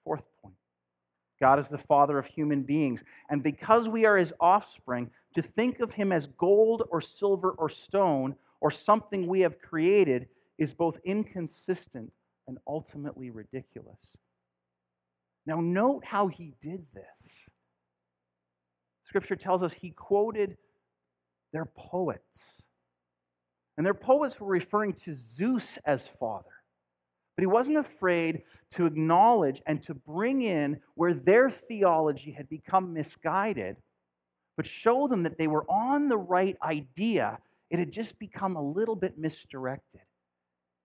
Fourth 0.04 0.26
point 0.42 0.56
God 1.44 1.60
is 1.60 1.68
the 1.68 1.78
father 1.78 2.18
of 2.18 2.28
human 2.28 2.64
beings. 2.64 3.04
And 3.30 3.44
because 3.44 3.90
we 3.90 4.06
are 4.06 4.16
his 4.16 4.34
offspring, 4.40 5.12
to 5.34 5.42
think 5.42 5.82
of 5.82 5.96
him 5.96 6.14
as 6.14 6.26
gold 6.26 6.84
or 6.90 7.02
silver 7.02 7.50
or 7.50 7.68
stone 7.68 8.38
or 8.62 8.72
something 8.72 9.28
we 9.28 9.42
have 9.42 9.60
created 9.60 10.30
is 10.58 10.74
both 10.74 11.02
inconsistent 11.04 12.14
and 12.48 12.60
ultimately 12.66 13.30
ridiculous. 13.30 14.16
Now, 15.46 15.60
note 15.60 16.06
how 16.06 16.28
he 16.28 16.54
did 16.62 16.86
this. 16.94 17.50
Scripture 19.04 19.36
tells 19.36 19.62
us 19.62 19.74
he 19.74 19.90
quoted 19.90 20.56
their 21.52 21.66
poets. 21.66 22.64
And 23.76 23.86
their 23.86 23.94
poets 23.94 24.40
were 24.40 24.48
referring 24.48 24.94
to 24.94 25.12
Zeus 25.12 25.76
as 25.86 26.08
father. 26.08 26.53
But 27.36 27.44
he 27.44 27.48
wasn't 27.48 27.78
afraid 27.78 28.44
to 28.72 28.86
acknowledge 28.86 29.62
and 29.66 29.82
to 29.84 29.94
bring 29.94 30.42
in 30.42 30.82
where 30.96 31.14
their 31.14 31.50
theology 31.50 32.32
had 32.32 32.48
become 32.48 32.94
misguided, 32.94 33.78
but 34.56 34.68
show 34.68 35.08
them 35.08 35.24
that 35.24 35.38
they 35.38 35.48
were 35.48 35.66
on 35.70 36.10
the 36.10 36.18
right 36.18 36.58
idea. 36.62 37.40
It 37.72 37.80
had 37.80 37.92
just 37.92 38.20
become 38.20 38.56
a 38.56 38.62
little 38.62 38.96
bit 38.96 39.18
misdirected. 39.18 40.02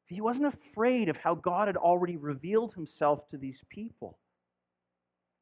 He 0.07 0.23
wasn't 0.23 0.47
afraid 0.47 1.11
of 1.11 1.19
how 1.19 1.35
God 1.35 1.69
had 1.69 1.76
already 1.76 2.17
revealed 2.17 2.73
himself 2.73 3.28
to 3.28 3.37
these 3.37 3.62
people. 3.69 4.19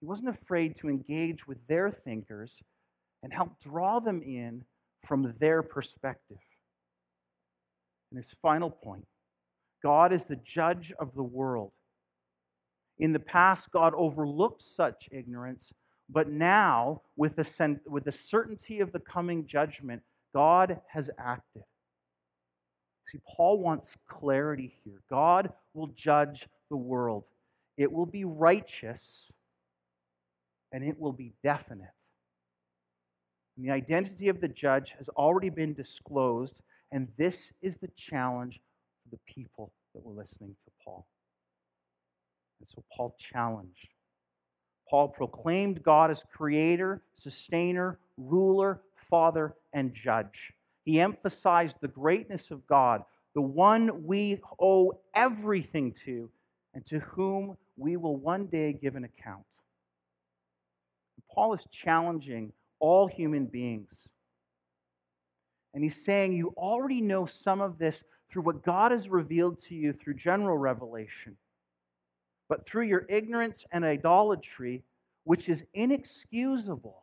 He 0.00 0.06
wasn't 0.06 0.28
afraid 0.28 0.74
to 0.76 0.88
engage 0.88 1.46
with 1.46 1.68
their 1.68 1.88
thinkers 1.90 2.62
and 3.22 3.32
help 3.32 3.60
draw 3.60 4.00
them 4.00 4.22
in 4.22 4.64
from 5.04 5.34
their 5.38 5.62
perspective. 5.62 6.42
And 8.10 8.18
his 8.18 8.32
final 8.32 8.70
point 8.70 9.06
God 9.82 10.12
is 10.12 10.24
the 10.24 10.36
judge 10.36 10.92
of 10.98 11.14
the 11.14 11.22
world. 11.22 11.72
In 12.98 13.12
the 13.12 13.20
past, 13.20 13.70
God 13.70 13.92
overlooked 13.94 14.62
such 14.62 15.08
ignorance, 15.12 15.72
but 16.08 16.28
now, 16.28 17.02
with 17.16 17.36
the, 17.36 17.80
with 17.86 18.04
the 18.04 18.12
certainty 18.12 18.80
of 18.80 18.92
the 18.92 19.00
coming 19.00 19.46
judgment, 19.46 20.02
God 20.34 20.80
has 20.88 21.10
acted. 21.18 21.64
See, 23.08 23.18
Paul 23.26 23.60
wants 23.60 23.96
clarity 24.08 24.76
here. 24.84 25.02
God 25.08 25.52
will 25.74 25.88
judge 25.88 26.48
the 26.68 26.76
world, 26.76 27.28
it 27.76 27.92
will 27.92 28.06
be 28.06 28.24
righteous 28.24 29.32
and 30.72 30.84
it 30.84 30.98
will 30.98 31.12
be 31.12 31.32
definite. 31.42 31.88
And 33.56 33.64
the 33.64 33.70
identity 33.70 34.28
of 34.28 34.40
the 34.40 34.48
judge 34.48 34.94
has 34.98 35.08
already 35.10 35.48
been 35.48 35.72
disclosed, 35.72 36.60
and 36.92 37.08
this 37.16 37.52
is 37.62 37.76
the 37.78 37.88
challenge 37.88 38.60
for 39.06 39.16
the 39.16 39.32
people 39.32 39.72
that 39.94 40.04
were 40.04 40.12
listening 40.12 40.56
to 40.64 40.70
Paul. 40.84 41.06
And 42.60 42.68
so 42.68 42.82
Paul 42.94 43.14
challenged. 43.18 43.88
Paul 44.88 45.08
proclaimed 45.08 45.82
God 45.82 46.10
as 46.10 46.24
creator, 46.32 47.02
sustainer, 47.14 47.98
ruler, 48.16 48.80
father, 48.96 49.54
and 49.72 49.92
judge. 49.92 50.52
He 50.84 51.00
emphasized 51.00 51.78
the 51.80 51.88
greatness 51.88 52.50
of 52.50 52.66
God, 52.66 53.02
the 53.34 53.42
one 53.42 54.04
we 54.04 54.40
owe 54.60 55.00
everything 55.14 55.92
to, 56.04 56.30
and 56.72 56.84
to 56.86 57.00
whom 57.00 57.56
we 57.76 57.96
will 57.96 58.16
one 58.16 58.46
day 58.46 58.72
give 58.72 58.94
an 58.94 59.04
account. 59.04 59.44
Paul 61.34 61.52
is 61.52 61.66
challenging 61.70 62.52
all 62.78 63.08
human 63.08 63.46
beings. 63.46 64.08
And 65.74 65.84
he's 65.84 66.02
saying, 66.02 66.32
You 66.32 66.54
already 66.56 67.02
know 67.02 67.26
some 67.26 67.60
of 67.60 67.78
this 67.78 68.02
through 68.30 68.42
what 68.42 68.62
God 68.62 68.92
has 68.92 69.08
revealed 69.08 69.58
to 69.64 69.74
you 69.74 69.92
through 69.92 70.14
general 70.14 70.58
revelation. 70.58 71.36
But 72.48 72.66
through 72.66 72.84
your 72.84 73.06
ignorance 73.08 73.64
and 73.72 73.84
idolatry, 73.84 74.84
which 75.24 75.48
is 75.48 75.64
inexcusable, 75.74 77.02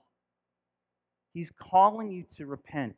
he's 1.33 1.51
calling 1.51 2.11
you 2.11 2.23
to 2.37 2.45
repent, 2.45 2.95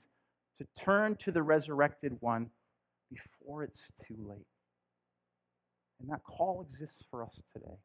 to 0.57 0.65
turn 0.77 1.15
to 1.17 1.31
the 1.31 1.43
resurrected 1.43 2.17
one 2.19 2.49
before 3.11 3.63
it's 3.63 3.91
too 4.07 4.15
late. 4.19 4.47
And 5.99 6.09
that 6.09 6.23
call 6.23 6.61
exists 6.61 7.03
for 7.09 7.23
us 7.23 7.41
today. 7.53 7.77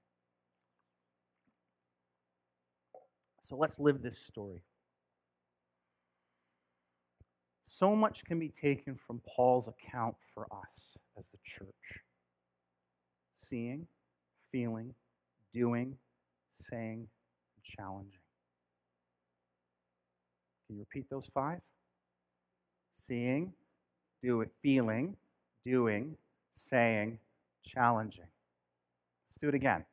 So 3.41 3.57
let's 3.57 3.79
live 3.79 4.03
this 4.03 4.19
story. 4.19 4.63
So 7.73 7.95
much 7.95 8.25
can 8.25 8.41
be 8.41 8.49
taken 8.49 8.97
from 8.97 9.23
Paul's 9.25 9.69
account 9.69 10.17
for 10.35 10.49
us 10.53 10.99
as 11.17 11.29
the 11.29 11.39
church 11.45 12.03
seeing, 13.33 13.87
feeling, 14.51 14.95
doing, 15.53 15.97
saying, 16.51 17.07
challenging. 17.63 18.19
Can 20.67 20.77
you 20.77 20.81
repeat 20.81 21.09
those 21.09 21.31
five? 21.33 21.61
Seeing, 22.91 23.53
doing, 24.21 24.51
feeling, 24.61 25.17
doing, 25.65 26.17
saying, 26.51 27.21
challenging. 27.65 28.33
Let's 29.25 29.39
do 29.39 29.49
it 29.49 29.55
again. 29.55 29.85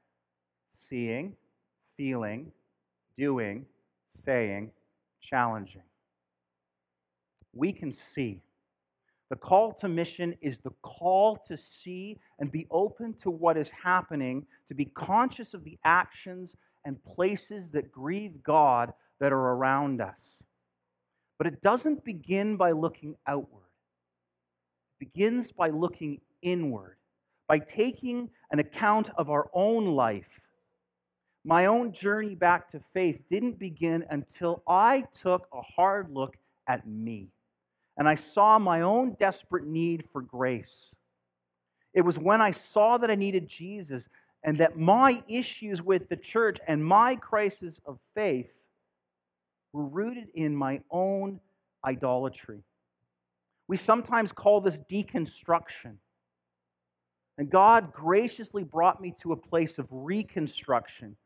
Seeing, 0.68 1.36
feeling, 1.96 2.54
doing, 3.16 3.68
saying, 4.08 4.72
challenging. 5.22 5.84
We 7.58 7.74
can 7.74 7.92
see. 7.92 8.42
The 9.30 9.36
call 9.36 9.74
to 9.74 9.90
mission 9.90 10.36
is 10.42 10.60
the 10.60 10.74
call 10.82 11.36
to 11.48 11.58
see 11.58 12.18
and 12.40 12.52
be 12.52 12.66
open 12.72 13.14
to 13.16 13.30
what 13.30 13.58
is 13.58 13.70
happening, 13.70 14.46
to 14.68 14.74
be 14.74 14.86
conscious 14.86 15.54
of 15.54 15.64
the 15.64 15.78
actions 15.84 16.56
and 16.86 17.04
places 17.04 17.72
that 17.72 17.92
grieve 17.92 18.42
God 18.42 18.94
that 19.20 19.34
are 19.34 19.54
around 19.54 20.00
us. 20.00 20.44
But 21.38 21.48
it 21.48 21.62
doesn't 21.62 22.06
begin 22.06 22.56
by 22.56 22.72
looking 22.72 23.16
outward, 23.28 23.70
it 25.00 25.12
begins 25.12 25.52
by 25.52 25.70
looking 25.70 26.22
inward, 26.42 26.98
by 27.48 27.60
taking 27.60 28.30
an 28.52 28.60
account 28.60 29.10
of 29.18 29.30
our 29.30 29.50
own 29.54 29.88
life 29.88 30.48
my 31.48 31.66
own 31.66 31.94
journey 31.94 32.36
back 32.36 32.68
to 32.68 32.82
faith 32.82 33.24
didn't 33.30 33.58
begin 33.58 34.04
until 34.10 34.64
I 34.68 35.06
took 35.18 35.48
a 35.54 35.62
hard 35.62 36.10
look 36.12 36.36
at 36.68 36.86
me 36.86 37.30
and 37.98 38.08
I 38.08 38.16
saw 38.16 38.60
my 38.60 38.82
own 38.82 39.16
desperate 39.20 39.66
need 39.66 40.06
for 40.12 40.22
grace. 40.22 40.96
It 41.94 42.02
was 42.02 42.20
when 42.20 42.42
I 42.42 42.52
saw 42.52 42.98
that 42.98 43.10
I 43.10 43.16
needed 43.16 43.48
Jesus 43.48 44.08
and 44.44 44.60
that 44.60 44.78
my 44.78 45.24
issues 45.28 45.82
with 45.82 46.10
the 46.10 46.16
church 46.16 46.60
and 46.68 46.86
my 46.86 47.16
crisis 47.16 47.80
of 47.86 48.00
faith 48.14 48.60
were 49.74 49.86
rooted 49.86 50.28
in 50.34 50.56
my 50.56 50.82
own 50.92 51.40
idolatry. 51.84 52.64
We 53.68 53.78
sometimes 53.78 54.32
call 54.32 54.62
this 54.62 54.80
deconstruction. 54.80 55.98
And 57.38 57.50
God 57.50 57.92
graciously 57.92 58.64
brought 58.64 59.02
me 59.02 59.14
to 59.22 59.32
a 59.32 59.38
place 59.38 59.78
of 59.80 59.88
reconstruction 59.92 61.18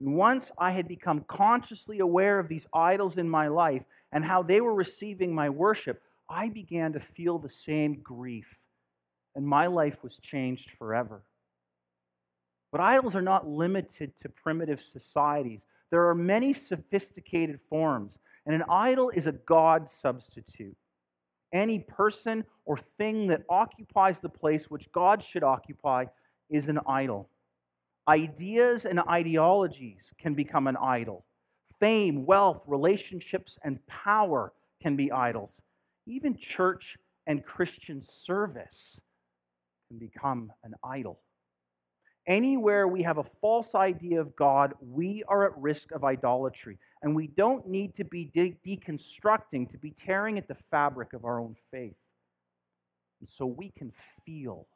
and 0.00 0.14
once 0.14 0.50
I 0.56 0.70
had 0.70 0.88
become 0.88 1.24
consciously 1.28 1.98
aware 1.98 2.38
of 2.38 2.48
these 2.48 2.66
idols 2.72 3.18
in 3.18 3.28
my 3.28 3.48
life 3.48 3.84
and 4.10 4.24
how 4.24 4.42
they 4.42 4.60
were 4.60 4.74
receiving 4.74 5.34
my 5.34 5.50
worship, 5.50 6.02
I 6.30 6.48
began 6.48 6.92
to 6.92 7.00
feel 7.00 7.38
the 7.38 7.48
same 7.48 8.00
grief. 8.00 8.64
And 9.34 9.46
my 9.46 9.66
life 9.66 10.02
was 10.02 10.18
changed 10.18 10.70
forever. 10.70 11.22
But 12.72 12.80
idols 12.80 13.16
are 13.16 13.22
not 13.22 13.48
limited 13.48 14.16
to 14.18 14.28
primitive 14.28 14.80
societies. 14.80 15.66
There 15.90 16.08
are 16.08 16.14
many 16.14 16.52
sophisticated 16.52 17.60
forms, 17.60 18.18
and 18.46 18.54
an 18.54 18.64
idol 18.68 19.10
is 19.10 19.26
a 19.26 19.32
God 19.32 19.88
substitute. 19.88 20.76
Any 21.52 21.80
person 21.80 22.44
or 22.64 22.76
thing 22.76 23.26
that 23.26 23.42
occupies 23.48 24.20
the 24.20 24.28
place 24.28 24.70
which 24.70 24.92
God 24.92 25.20
should 25.22 25.42
occupy 25.42 26.06
is 26.48 26.68
an 26.68 26.78
idol. 26.86 27.28
Ideas 28.08 28.84
and 28.84 29.00
ideologies 29.00 30.14
can 30.16 30.34
become 30.34 30.68
an 30.68 30.76
idol. 30.76 31.24
Fame, 31.80 32.24
wealth, 32.24 32.62
relationships, 32.68 33.58
and 33.64 33.84
power 33.86 34.52
can 34.80 34.94
be 34.94 35.10
idols. 35.10 35.60
Even 36.10 36.36
church 36.36 36.96
and 37.24 37.44
Christian 37.44 38.00
service 38.00 39.00
can 39.88 39.98
become 39.98 40.52
an 40.64 40.74
idol. 40.82 41.20
Anywhere 42.26 42.88
we 42.88 43.04
have 43.04 43.18
a 43.18 43.22
false 43.22 43.76
idea 43.76 44.20
of 44.20 44.34
God, 44.34 44.74
we 44.80 45.22
are 45.28 45.48
at 45.48 45.56
risk 45.56 45.92
of 45.92 46.02
idolatry. 46.02 46.78
And 47.00 47.14
we 47.14 47.28
don't 47.28 47.68
need 47.68 47.94
to 47.94 48.04
be 48.04 48.24
de- 48.24 48.58
deconstructing, 48.66 49.70
to 49.70 49.78
be 49.78 49.92
tearing 49.92 50.36
at 50.36 50.48
the 50.48 50.54
fabric 50.54 51.12
of 51.12 51.24
our 51.24 51.40
own 51.40 51.54
faith. 51.70 51.96
And 53.20 53.28
so 53.28 53.46
we 53.46 53.70
can 53.70 53.92
feel. 54.26 54.66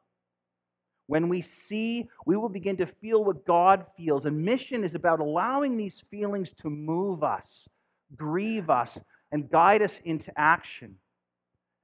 When 1.07 1.27
we 1.27 1.41
see, 1.41 2.07
we 2.25 2.37
will 2.37 2.49
begin 2.49 2.77
to 2.77 2.85
feel 2.85 3.25
what 3.25 3.45
God 3.45 3.85
feels. 3.97 4.25
And 4.25 4.45
mission 4.45 4.85
is 4.85 4.95
about 4.95 5.19
allowing 5.19 5.75
these 5.75 6.01
feelings 6.09 6.53
to 6.53 6.69
move 6.69 7.23
us, 7.23 7.67
grieve 8.15 8.69
us, 8.69 9.01
and 9.33 9.49
guide 9.49 9.81
us 9.81 9.99
into 9.99 10.31
action. 10.39 10.95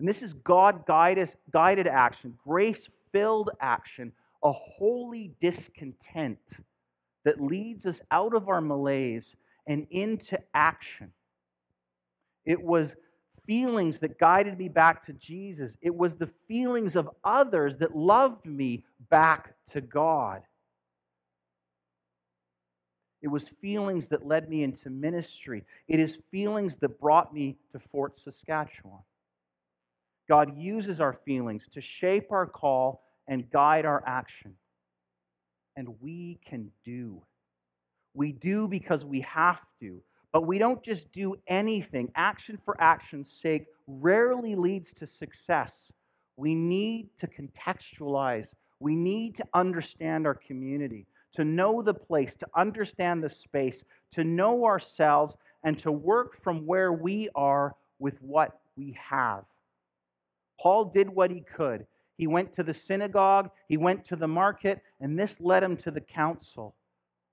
And 0.02 0.10
this 0.10 0.24
is 0.24 0.34
God 0.34 0.88
guided 0.88 1.88
action, 1.88 2.34
grace 2.44 2.90
filled 3.12 3.52
action, 3.60 4.14
a 4.44 4.52
holy 4.52 5.36
discontent 5.40 6.62
that 7.24 7.40
leads 7.40 7.86
us 7.86 8.02
out 8.10 8.34
of 8.34 8.50
our 8.50 8.62
malaise 8.62 9.36
and 9.68 9.86
into 9.92 10.40
action. 10.56 11.12
It 12.46 12.64
was 12.64 12.96
feelings 13.46 14.00
that 14.00 14.18
guided 14.18 14.58
me 14.58 14.70
back 14.70 15.04
to 15.04 15.14
Jesus. 15.14 15.78
It 15.84 15.96
was 15.96 16.16
the 16.16 16.32
feelings 16.48 16.96
of 16.96 17.08
others 17.24 17.78
that 17.78 17.96
loved 17.96 18.48
me 18.48 18.84
back 19.08 19.54
to 19.68 19.82
God. 19.82 20.42
It 23.22 23.28
was 23.28 23.50
feelings 23.50 24.08
that 24.08 24.26
led 24.26 24.50
me 24.50 24.64
into 24.64 24.90
ministry. 24.90 25.64
It 25.88 26.00
is 26.00 26.24
feelings 26.32 26.78
that 26.78 27.00
brought 27.00 27.36
me 27.36 27.58
to 27.70 27.78
Fort 27.78 28.18
Saskatchewan. 28.18 29.02
God 30.32 30.58
uses 30.58 31.02
our 31.02 31.12
feelings 31.12 31.67
to 31.67 31.82
shape 31.82 32.32
our 32.32 32.46
call 32.46 33.04
and 33.28 33.52
guide 33.52 33.86
our 33.86 34.02
action. 34.08 34.56
And 35.76 36.00
we 36.00 36.39
can 36.46 36.72
do. 36.86 37.24
We 38.13 38.32
do 38.32 38.70
because 38.70 39.04
we 39.04 39.20
have 39.20 39.60
to. 39.82 40.02
But 40.32 40.48
we 40.48 40.58
don't 40.58 40.82
just 40.82 41.12
do 41.12 41.36
anything. 41.48 42.13
Action 42.15 42.56
for 42.56 42.80
action's 42.80 43.30
sake 43.30 43.65
rarely 43.86 44.56
leads 44.56 44.94
to 44.94 45.06
success. 45.06 45.91
We 46.38 46.56
need 46.56 47.10
to 47.17 47.28
contextualize. 47.28 48.54
We 48.80 48.96
need 48.96 49.36
to 49.36 49.46
understand 49.54 50.26
our 50.26 50.36
community, 50.36 51.08
to 51.34 51.44
know 51.44 51.82
the 51.82 51.94
place, 51.94 52.38
to 52.38 52.48
understand 52.56 53.22
the 53.22 53.28
space, 53.28 53.84
to 54.12 54.24
know 54.24 54.63
ourselves, 54.63 55.36
and 55.62 55.78
to 55.80 55.91
work 55.91 56.38
from 56.38 56.65
where 56.65 56.94
we 56.94 57.28
are 57.36 57.76
with 58.00 58.22
what 58.22 58.62
we 58.78 58.98
have. 59.10 59.44
Paul 60.62 60.86
did 60.86 61.10
what 61.10 61.32
he 61.32 61.41
could. 61.41 61.88
He 62.17 62.28
went 62.28 62.54
to 62.54 62.62
the 62.62 62.74
synagogue, 62.74 63.50
he 63.67 63.78
went 63.78 64.06
to 64.06 64.15
the 64.15 64.28
market, 64.28 64.84
and 65.00 65.17
this 65.17 65.41
led 65.41 65.63
him 65.63 65.76
to 65.78 65.89
the 65.89 66.02
council. 66.02 66.76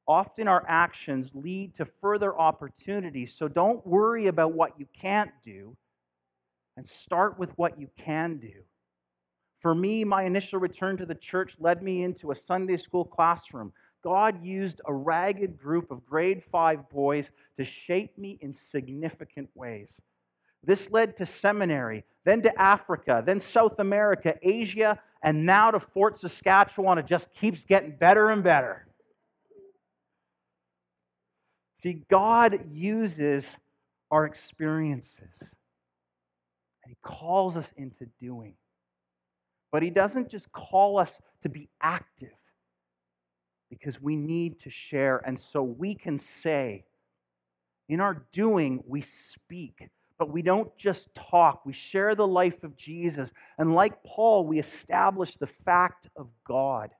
Often 0.07 0.49
our 0.49 0.65
actions 0.67 1.35
lead 1.35 1.75
to 1.75 1.85
further 1.85 2.39
opportunities, 2.39 3.35
so 3.35 3.47
don't 3.47 3.87
worry 3.87 4.27
about 4.27 4.55
what 4.55 4.81
you 4.81 4.87
can't 4.95 5.33
do 5.43 5.77
and 6.75 6.89
start 6.89 7.39
with 7.39 7.51
what 7.59 7.79
you 7.79 7.91
can 7.99 8.39
do. 8.39 8.63
For 9.59 9.75
me, 9.75 10.05
my 10.05 10.23
initial 10.23 10.59
return 10.59 10.97
to 10.97 11.05
the 11.05 11.15
church 11.15 11.57
led 11.59 11.83
me 11.83 12.03
into 12.03 12.31
a 12.31 12.35
Sunday 12.35 12.79
school 12.79 13.05
classroom. 13.05 13.75
God 14.03 14.43
used 14.43 14.81
a 14.87 14.95
ragged 14.95 15.59
group 15.59 15.91
of 15.91 16.07
grade 16.07 16.43
five 16.43 16.89
boys 16.89 17.31
to 17.57 17.65
shape 17.65 18.17
me 18.17 18.39
in 18.41 18.55
significant 18.55 19.51
ways. 19.55 20.01
This 20.63 20.91
led 20.91 21.17
to 21.17 21.27
seminary, 21.27 22.05
then 22.25 22.43
to 22.43 22.61
Africa, 22.61 23.23
then 23.25 23.41
South 23.41 23.79
America, 23.79 24.37
Asia, 24.43 25.01
and 25.23 25.47
now 25.47 25.71
to 25.71 25.81
Fort 25.81 26.17
Saskatchewan. 26.17 26.99
It 26.99 27.07
just 27.07 27.33
keeps 27.33 27.65
getting 27.65 27.97
better 27.97 28.31
and 28.31 28.43
better. 28.43 28.87
See, 31.75 32.05
God 32.09 32.59
uses 32.73 33.59
our 34.11 34.25
experiences 34.25 35.55
and 36.83 36.91
He 36.91 36.97
calls 37.03 37.57
us 37.57 37.73
into 37.77 38.07
doing. 38.21 38.55
But 39.71 39.83
He 39.83 39.91
doesn't 39.91 40.29
just 40.29 40.51
call 40.51 40.99
us 40.99 41.21
to 41.43 41.49
be 41.49 41.69
active 41.81 42.35
because 43.71 44.01
we 44.01 44.17
need 44.17 44.59
to 44.61 44.71
share. 44.71 45.19
And 45.25 45.39
so 45.39 45.63
we 45.63 45.95
can 45.95 46.19
say, 46.19 46.87
in 47.89 48.01
our 48.01 48.27
doing, 48.33 48.83
we 48.87 49.01
speak 49.01 49.89
but 50.19 50.31
we 50.31 50.43
don't 50.43 50.77
just 50.77 51.15
talk. 51.15 51.65
We 51.65 51.73
share 51.73 52.15
the 52.15 52.27
life 52.27 52.65
of 52.65 52.77
Jesus. 52.77 53.33
And 53.57 53.75
like 53.75 54.03
Paul, 54.03 54.47
we 54.47 54.59
establish 54.59 55.37
the 55.37 55.47
fact 55.47 56.09
of 56.17 56.31
God. 56.45 56.91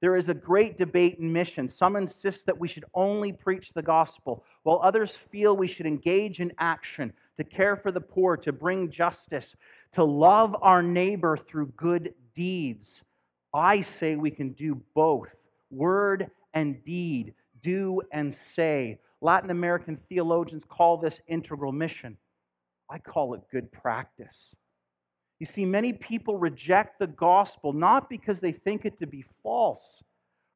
There 0.00 0.16
is 0.16 0.28
a 0.30 0.34
great 0.34 0.76
debate 0.76 1.18
in 1.18 1.32
mission. 1.32 1.68
Some 1.68 1.94
insist 1.96 2.46
that 2.46 2.58
we 2.58 2.68
should 2.68 2.86
only 2.94 3.32
preach 3.32 3.72
the 3.72 3.82
gospel, 3.82 4.44
while 4.62 4.80
others 4.82 5.14
feel 5.14 5.56
we 5.56 5.68
should 5.68 5.86
engage 5.86 6.40
in 6.40 6.52
action 6.58 7.12
to 7.36 7.44
care 7.44 7.76
for 7.76 7.92
the 7.92 8.00
poor, 8.00 8.36
to 8.38 8.52
bring 8.52 8.90
justice, 8.90 9.56
to 9.92 10.04
love 10.04 10.56
our 10.62 10.82
neighbor 10.82 11.36
through 11.36 11.72
good 11.76 12.14
deeds. 12.34 13.02
I 13.52 13.82
say 13.82 14.16
we 14.16 14.30
can 14.30 14.50
do 14.50 14.80
both 14.94 15.48
word 15.70 16.30
and 16.54 16.82
deed, 16.82 17.34
do 17.60 18.00
and 18.10 18.32
say. 18.32 19.00
Latin 19.20 19.50
American 19.50 19.96
theologians 19.96 20.64
call 20.64 20.96
this 20.96 21.20
integral 21.26 21.72
mission. 21.72 22.16
I 22.88 22.98
call 22.98 23.34
it 23.34 23.42
good 23.50 23.70
practice. 23.70 24.54
You 25.38 25.46
see, 25.46 25.64
many 25.64 25.92
people 25.92 26.36
reject 26.36 26.98
the 26.98 27.06
gospel 27.06 27.72
not 27.72 28.10
because 28.10 28.40
they 28.40 28.52
think 28.52 28.84
it 28.84 28.98
to 28.98 29.06
be 29.06 29.22
false, 29.22 30.02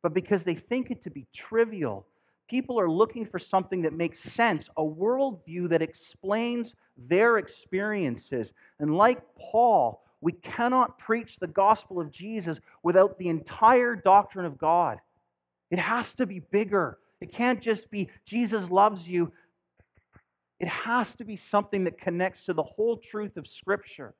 but 0.02 0.12
because 0.12 0.44
they 0.44 0.54
think 0.54 0.90
it 0.90 1.00
to 1.02 1.10
be 1.10 1.26
trivial. 1.32 2.06
People 2.48 2.78
are 2.78 2.90
looking 2.90 3.24
for 3.24 3.38
something 3.38 3.82
that 3.82 3.94
makes 3.94 4.18
sense, 4.18 4.68
a 4.76 4.82
worldview 4.82 5.68
that 5.70 5.80
explains 5.80 6.74
their 6.96 7.38
experiences. 7.38 8.52
And 8.78 8.94
like 8.94 9.22
Paul, 9.38 10.02
we 10.20 10.32
cannot 10.32 10.98
preach 10.98 11.38
the 11.38 11.46
gospel 11.46 12.00
of 12.00 12.10
Jesus 12.10 12.60
without 12.82 13.18
the 13.18 13.28
entire 13.28 13.96
doctrine 13.96 14.44
of 14.44 14.58
God. 14.58 14.98
It 15.70 15.78
has 15.78 16.12
to 16.14 16.26
be 16.26 16.40
bigger. 16.40 16.98
It 17.24 17.32
can't 17.32 17.62
just 17.62 17.90
be 17.90 18.10
Jesus 18.26 18.70
loves 18.70 19.08
you. 19.08 19.32
It 20.60 20.68
has 20.68 21.16
to 21.16 21.24
be 21.24 21.36
something 21.36 21.84
that 21.84 21.96
connects 21.96 22.44
to 22.44 22.52
the 22.52 22.62
whole 22.62 22.98
truth 22.98 23.38
of 23.38 23.46
Scripture. 23.46 24.14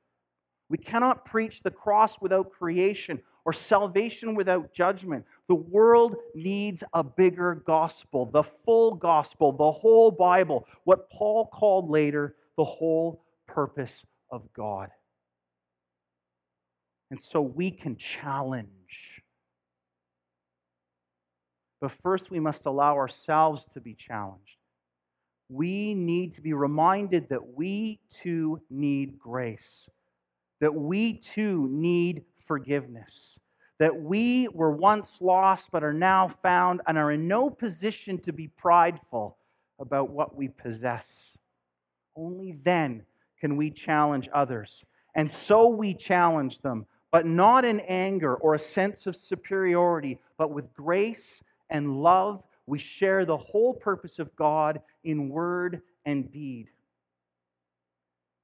We 0.69 0.79
cannot 0.79 1.23
preach 1.23 1.61
the 1.61 1.69
cross 1.69 2.19
without 2.19 2.49
creation 2.49 3.21
or 3.45 3.53
salvation 3.53 4.33
without 4.33 4.73
judgment. 4.73 5.23
The 5.47 5.53
world 5.53 6.15
needs 6.33 6.83
a 6.93 7.03
bigger 7.03 7.53
gospel, 7.53 8.25
the 8.25 8.41
full 8.41 8.95
gospel, 8.95 9.51
the 9.51 9.71
whole 9.71 10.09
Bible, 10.09 10.67
what 10.83 11.11
Paul 11.11 11.45
called 11.45 11.91
later 11.91 12.35
the 12.57 12.63
whole 12.63 13.21
purpose 13.45 14.03
of 14.31 14.51
God. 14.51 14.89
And 17.11 17.21
so 17.21 17.39
we 17.39 17.69
can 17.69 17.97
challenge. 17.97 19.14
But 21.85 21.91
first, 21.91 22.31
we 22.31 22.39
must 22.39 22.65
allow 22.65 22.95
ourselves 22.95 23.67
to 23.67 23.79
be 23.79 23.93
challenged. 23.93 24.57
We 25.49 25.93
need 25.93 26.33
to 26.33 26.41
be 26.41 26.51
reminded 26.51 27.29
that 27.29 27.55
we 27.55 27.99
too 28.09 28.63
need 28.71 29.19
grace 29.19 29.87
that 30.61 30.73
we 30.73 31.13
too 31.13 31.67
need 31.69 32.23
forgiveness. 32.35 33.39
That 33.77 34.01
we 34.01 34.47
were 34.47 34.71
once 34.71 35.21
lost 35.21 35.69
but 35.71 35.83
are 35.83 35.93
now 35.93 36.27
found 36.27 36.81
and 36.87 36.97
are 36.97 37.11
in 37.11 37.27
no 37.27 37.51
position 37.51 38.17
to 38.21 38.33
be 38.33 38.47
prideful 38.47 39.37
about 39.79 40.09
what 40.09 40.35
we 40.35 40.47
possess. 40.47 41.37
Only 42.15 42.51
then 42.51 43.05
can 43.39 43.57
we 43.57 43.69
challenge 43.69 44.27
others. 44.33 44.85
And 45.13 45.31
so 45.31 45.67
we 45.67 45.93
challenge 45.93 46.61
them, 46.61 46.87
but 47.11 47.27
not 47.27 47.63
in 47.63 47.79
anger 47.81 48.33
or 48.33 48.55
a 48.55 48.59
sense 48.59 49.05
of 49.05 49.15
superiority, 49.15 50.17
but 50.35 50.49
with 50.49 50.73
grace 50.73 51.43
and 51.69 51.97
love. 51.97 52.45
We 52.65 52.79
share 52.79 53.25
the 53.25 53.37
whole 53.37 53.73
purpose 53.73 54.19
of 54.19 54.35
God 54.35 54.81
in 55.03 55.29
word 55.29 55.81
and 56.05 56.31
deed. 56.31 56.69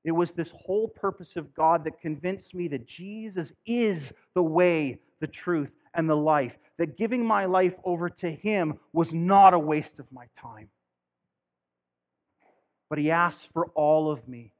It 0.04 0.12
was 0.14 0.34
this 0.34 0.52
whole 0.52 0.88
purpose 0.88 1.36
of 1.36 1.54
God 1.54 1.84
that 1.84 2.00
convinced 2.00 2.56
me 2.56 2.68
that 2.70 2.88
Jesus 2.88 3.54
is 3.66 4.14
the 4.34 4.44
way, 4.44 5.00
the 5.20 5.28
truth, 5.28 5.76
and 5.94 6.10
the 6.10 6.18
life. 6.18 6.58
That 6.78 6.98
giving 6.98 7.26
my 7.26 7.46
life 7.46 7.78
over 7.84 8.10
to 8.10 8.32
Him 8.32 8.80
was 8.94 9.14
not 9.14 9.54
a 9.54 9.60
waste 9.60 10.00
of 10.00 10.12
my 10.12 10.26
time. 10.36 10.70
But 12.90 12.98
He 12.98 13.12
asks 13.12 13.46
for 13.46 13.68
all 13.76 14.12
of 14.12 14.28
me, 14.28 14.54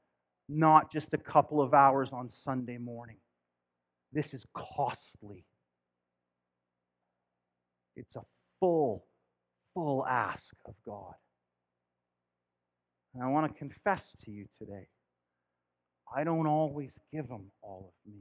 not 0.48 0.92
just 0.92 1.12
a 1.12 1.18
couple 1.18 1.60
of 1.60 1.74
hours 1.74 2.12
on 2.12 2.28
Sunday 2.28 2.78
morning. 2.78 3.16
This 4.12 4.34
is 4.34 4.46
costly. 4.52 5.44
It's 7.96 8.14
a 8.14 8.22
full, 8.62 9.06
full 9.74 10.06
ask 10.06 10.54
of 10.66 10.74
God. 10.86 11.14
And 13.12 13.20
I 13.20 13.26
want 13.26 13.52
to 13.52 13.58
confess 13.58 14.14
to 14.24 14.30
you 14.30 14.46
today 14.56 14.86
I 16.14 16.22
don't 16.22 16.46
always 16.46 17.00
give 17.12 17.26
them 17.26 17.50
all 17.60 17.92
of 17.92 18.10
me. 18.12 18.20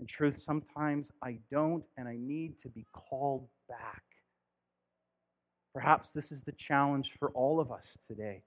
In 0.00 0.06
truth, 0.06 0.38
sometimes 0.38 1.10
I 1.22 1.40
don't, 1.50 1.86
and 1.96 2.08
I 2.08 2.16
need 2.18 2.56
to 2.60 2.70
be 2.70 2.86
called 2.94 3.48
back. 3.68 4.02
Perhaps 5.74 6.12
this 6.12 6.32
is 6.32 6.42
the 6.42 6.52
challenge 6.52 7.12
for 7.18 7.30
all 7.30 7.60
of 7.60 7.70
us 7.70 7.98
today. 8.06 8.44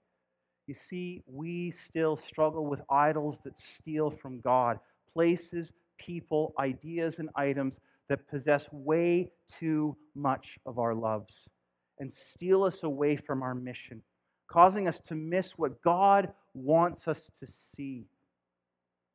You 0.66 0.74
see, 0.74 1.22
we 1.26 1.70
still 1.70 2.16
struggle 2.16 2.66
with 2.66 2.82
idols 2.90 3.40
that 3.44 3.58
steal 3.58 4.10
from 4.10 4.40
God, 4.40 4.80
places, 5.12 5.72
people, 5.98 6.54
ideas, 6.58 7.18
and 7.18 7.28
items 7.36 7.78
that 8.12 8.28
possess 8.28 8.70
way 8.70 9.30
too 9.48 9.96
much 10.14 10.58
of 10.66 10.78
our 10.78 10.94
loves 10.94 11.48
and 11.98 12.12
steal 12.12 12.62
us 12.62 12.82
away 12.82 13.16
from 13.16 13.42
our 13.42 13.54
mission, 13.54 14.02
causing 14.46 14.86
us 14.86 15.00
to 15.00 15.14
miss 15.14 15.56
what 15.56 15.80
God 15.80 16.30
wants 16.52 17.08
us 17.08 17.30
to 17.40 17.46
see. 17.46 18.04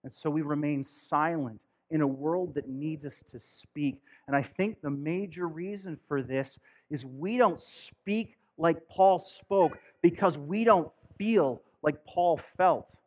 And 0.02 0.12
so 0.12 0.32
we 0.32 0.42
remain 0.42 0.84
silent 0.84 1.62
in 1.92 2.02
a 2.02 2.08
world 2.08 2.56
that 2.56 2.68
needs 2.68 3.06
us 3.06 3.22
to 3.22 3.38
speak. 3.38 4.02
And 4.26 4.36
I 4.36 4.42
think 4.42 4.82
the 4.82 4.90
major 4.90 5.48
reason 5.48 5.96
for 5.96 6.24
this 6.24 6.58
is 6.90 7.06
we 7.06 7.38
don't 7.38 7.60
speak 7.60 8.36
like 8.58 8.90
Paul 8.90 9.20
spoke 9.20 9.78
because 10.02 10.40
we 10.40 10.64
don't 10.64 10.92
feel 11.20 11.62
like 11.84 12.04
Paul 12.04 12.36
felt. 12.36 12.98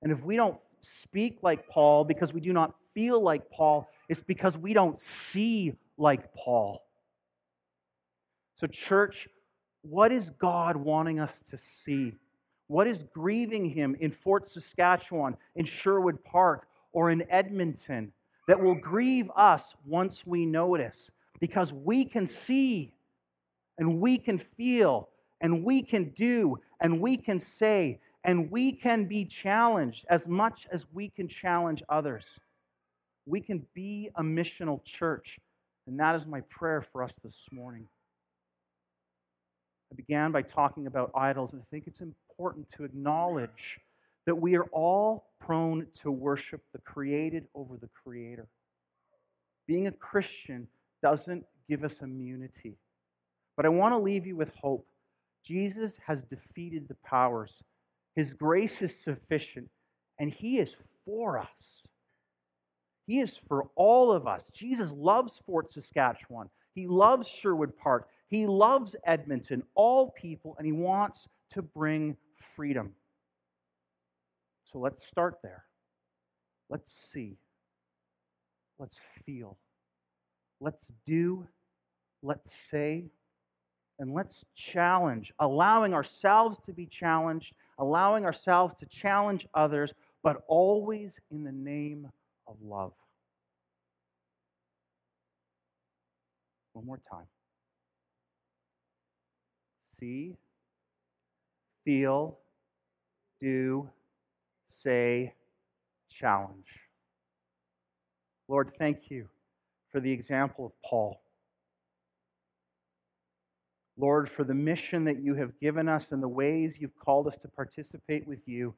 And 0.00 0.12
if 0.12 0.24
we 0.24 0.36
don't 0.36 0.60
speak 0.78 1.38
like 1.42 1.68
Paul 1.68 2.04
because 2.04 2.32
we 2.32 2.40
do 2.40 2.52
not 2.52 2.76
feel 2.94 3.20
like 3.20 3.50
Paul, 3.50 3.88
it's 4.12 4.22
because 4.22 4.58
we 4.58 4.74
don't 4.74 4.98
see 4.98 5.72
like 5.96 6.34
Paul. 6.34 6.84
So, 8.54 8.66
church, 8.66 9.26
what 9.80 10.12
is 10.12 10.30
God 10.30 10.76
wanting 10.76 11.18
us 11.18 11.42
to 11.44 11.56
see? 11.56 12.12
What 12.66 12.86
is 12.86 13.02
grieving 13.02 13.70
Him 13.70 13.96
in 13.98 14.10
Fort 14.10 14.46
Saskatchewan, 14.46 15.36
in 15.56 15.64
Sherwood 15.64 16.22
Park, 16.24 16.68
or 16.92 17.10
in 17.10 17.24
Edmonton 17.30 18.12
that 18.46 18.60
will 18.60 18.74
grieve 18.74 19.30
us 19.34 19.76
once 19.86 20.26
we 20.26 20.44
notice? 20.44 21.10
Because 21.40 21.72
we 21.72 22.04
can 22.04 22.26
see 22.26 22.94
and 23.78 23.98
we 23.98 24.18
can 24.18 24.36
feel 24.36 25.08
and 25.40 25.64
we 25.64 25.82
can 25.82 26.10
do 26.10 26.58
and 26.80 27.00
we 27.00 27.16
can 27.16 27.40
say 27.40 27.98
and 28.24 28.50
we 28.50 28.72
can 28.72 29.06
be 29.06 29.24
challenged 29.24 30.04
as 30.10 30.28
much 30.28 30.66
as 30.70 30.86
we 30.92 31.08
can 31.08 31.28
challenge 31.28 31.82
others. 31.88 32.38
We 33.26 33.40
can 33.40 33.66
be 33.74 34.10
a 34.16 34.22
missional 34.22 34.84
church, 34.84 35.38
and 35.86 35.98
that 36.00 36.14
is 36.14 36.26
my 36.26 36.40
prayer 36.42 36.80
for 36.80 37.02
us 37.02 37.16
this 37.22 37.48
morning. 37.52 37.86
I 39.92 39.94
began 39.94 40.32
by 40.32 40.42
talking 40.42 40.86
about 40.86 41.10
idols, 41.14 41.52
and 41.52 41.62
I 41.62 41.64
think 41.70 41.86
it's 41.86 42.00
important 42.00 42.68
to 42.70 42.84
acknowledge 42.84 43.78
that 44.26 44.36
we 44.36 44.56
are 44.56 44.66
all 44.72 45.30
prone 45.38 45.86
to 46.00 46.10
worship 46.10 46.62
the 46.72 46.78
created 46.78 47.46
over 47.54 47.76
the 47.76 47.88
creator. 47.88 48.48
Being 49.66 49.86
a 49.86 49.92
Christian 49.92 50.68
doesn't 51.02 51.44
give 51.68 51.84
us 51.84 52.00
immunity. 52.02 52.76
But 53.56 53.66
I 53.66 53.70
want 53.70 53.92
to 53.92 53.98
leave 53.98 54.26
you 54.26 54.36
with 54.36 54.54
hope. 54.56 54.86
Jesus 55.44 55.98
has 56.06 56.22
defeated 56.22 56.88
the 56.88 56.96
powers, 57.04 57.62
His 58.14 58.32
grace 58.32 58.80
is 58.80 58.98
sufficient, 58.98 59.70
and 60.18 60.30
He 60.30 60.58
is 60.58 60.76
for 61.04 61.38
us. 61.38 61.88
He 63.12 63.20
is 63.20 63.36
for 63.36 63.68
all 63.74 64.10
of 64.10 64.26
us. 64.26 64.50
Jesus 64.50 64.90
loves 64.90 65.38
Fort 65.38 65.70
Saskatchewan. 65.70 66.48
He 66.74 66.86
loves 66.86 67.28
Sherwood 67.28 67.76
Park. 67.76 68.08
He 68.26 68.46
loves 68.46 68.96
Edmonton, 69.04 69.64
all 69.74 70.12
people, 70.12 70.54
and 70.56 70.64
he 70.64 70.72
wants 70.72 71.28
to 71.50 71.60
bring 71.60 72.16
freedom. 72.34 72.94
So 74.64 74.78
let's 74.78 75.06
start 75.06 75.40
there. 75.42 75.64
Let's 76.70 76.90
see. 76.90 77.36
Let's 78.78 78.98
feel. 78.98 79.58
Let's 80.58 80.90
do. 81.04 81.48
Let's 82.22 82.50
say. 82.50 83.10
And 83.98 84.14
let's 84.14 84.46
challenge, 84.54 85.34
allowing 85.38 85.92
ourselves 85.92 86.58
to 86.60 86.72
be 86.72 86.86
challenged, 86.86 87.52
allowing 87.76 88.24
ourselves 88.24 88.72
to 88.76 88.86
challenge 88.86 89.46
others, 89.52 89.92
but 90.22 90.44
always 90.48 91.20
in 91.30 91.44
the 91.44 91.52
name 91.52 92.08
of 92.46 92.56
love. 92.62 92.94
One 96.72 96.86
more 96.86 97.00
time. 97.10 97.26
See, 99.80 100.36
feel, 101.84 102.38
do, 103.40 103.90
say, 104.64 105.34
challenge. 106.08 106.88
Lord, 108.48 108.70
thank 108.70 109.10
you 109.10 109.28
for 109.90 110.00
the 110.00 110.12
example 110.12 110.66
of 110.66 110.72
Paul. 110.82 111.20
Lord, 113.96 114.28
for 114.28 114.44
the 114.44 114.54
mission 114.54 115.04
that 115.04 115.22
you 115.22 115.34
have 115.34 115.60
given 115.60 115.88
us 115.88 116.12
and 116.12 116.22
the 116.22 116.28
ways 116.28 116.78
you've 116.80 116.98
called 116.98 117.26
us 117.26 117.36
to 117.38 117.48
participate 117.48 118.26
with 118.26 118.48
you 118.48 118.74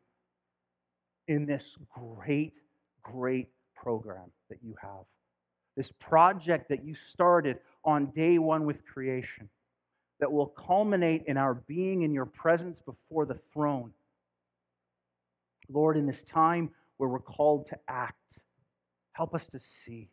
in 1.28 1.46
this 1.46 1.78
great, 1.88 2.58
great 3.02 3.48
program 3.74 4.32
that 4.50 4.58
you 4.62 4.74
have. 4.82 5.04
This 5.76 5.90
project 5.90 6.68
that 6.68 6.84
you 6.84 6.94
started 6.94 7.58
on 7.84 8.06
day 8.06 8.38
one 8.38 8.64
with 8.64 8.86
creation 8.86 9.48
that 10.20 10.32
will 10.32 10.46
culminate 10.46 11.24
in 11.26 11.36
our 11.36 11.54
being 11.54 12.02
in 12.02 12.12
your 12.12 12.26
presence 12.26 12.80
before 12.80 13.26
the 13.26 13.34
throne. 13.34 13.92
Lord, 15.68 15.96
in 15.96 16.06
this 16.06 16.22
time 16.22 16.70
where 16.96 17.08
we're 17.08 17.18
called 17.18 17.66
to 17.66 17.78
act, 17.88 18.42
help 19.12 19.34
us 19.34 19.48
to 19.48 19.58
see. 19.58 20.10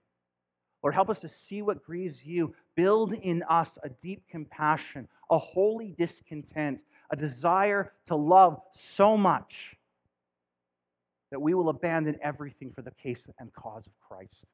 Lord, 0.84 0.95
help 0.95 1.10
us 1.10 1.19
to 1.19 1.30
see 1.30 1.62
what 1.62 1.84
grieves 1.84 2.26
you. 2.26 2.56
Build 2.76 3.13
in 3.13 3.43
us 3.43 3.78
a 3.84 3.89
deep 3.89 4.24
compassion, 4.28 5.08
a 5.30 5.38
holy 5.38 5.91
discontent, 5.91 6.84
a 7.12 7.15
desire 7.15 7.93
to 8.06 8.15
love 8.15 8.60
so 8.71 9.15
much 9.15 9.76
that 11.30 11.41
we 11.41 11.54
will 11.54 11.69
abandon 11.69 12.17
everything 12.21 12.71
for 12.71 12.82
the 12.82 12.91
case 12.91 13.30
and 13.39 13.54
cause 13.54 13.86
of 13.86 14.00
Christ. 14.00 14.54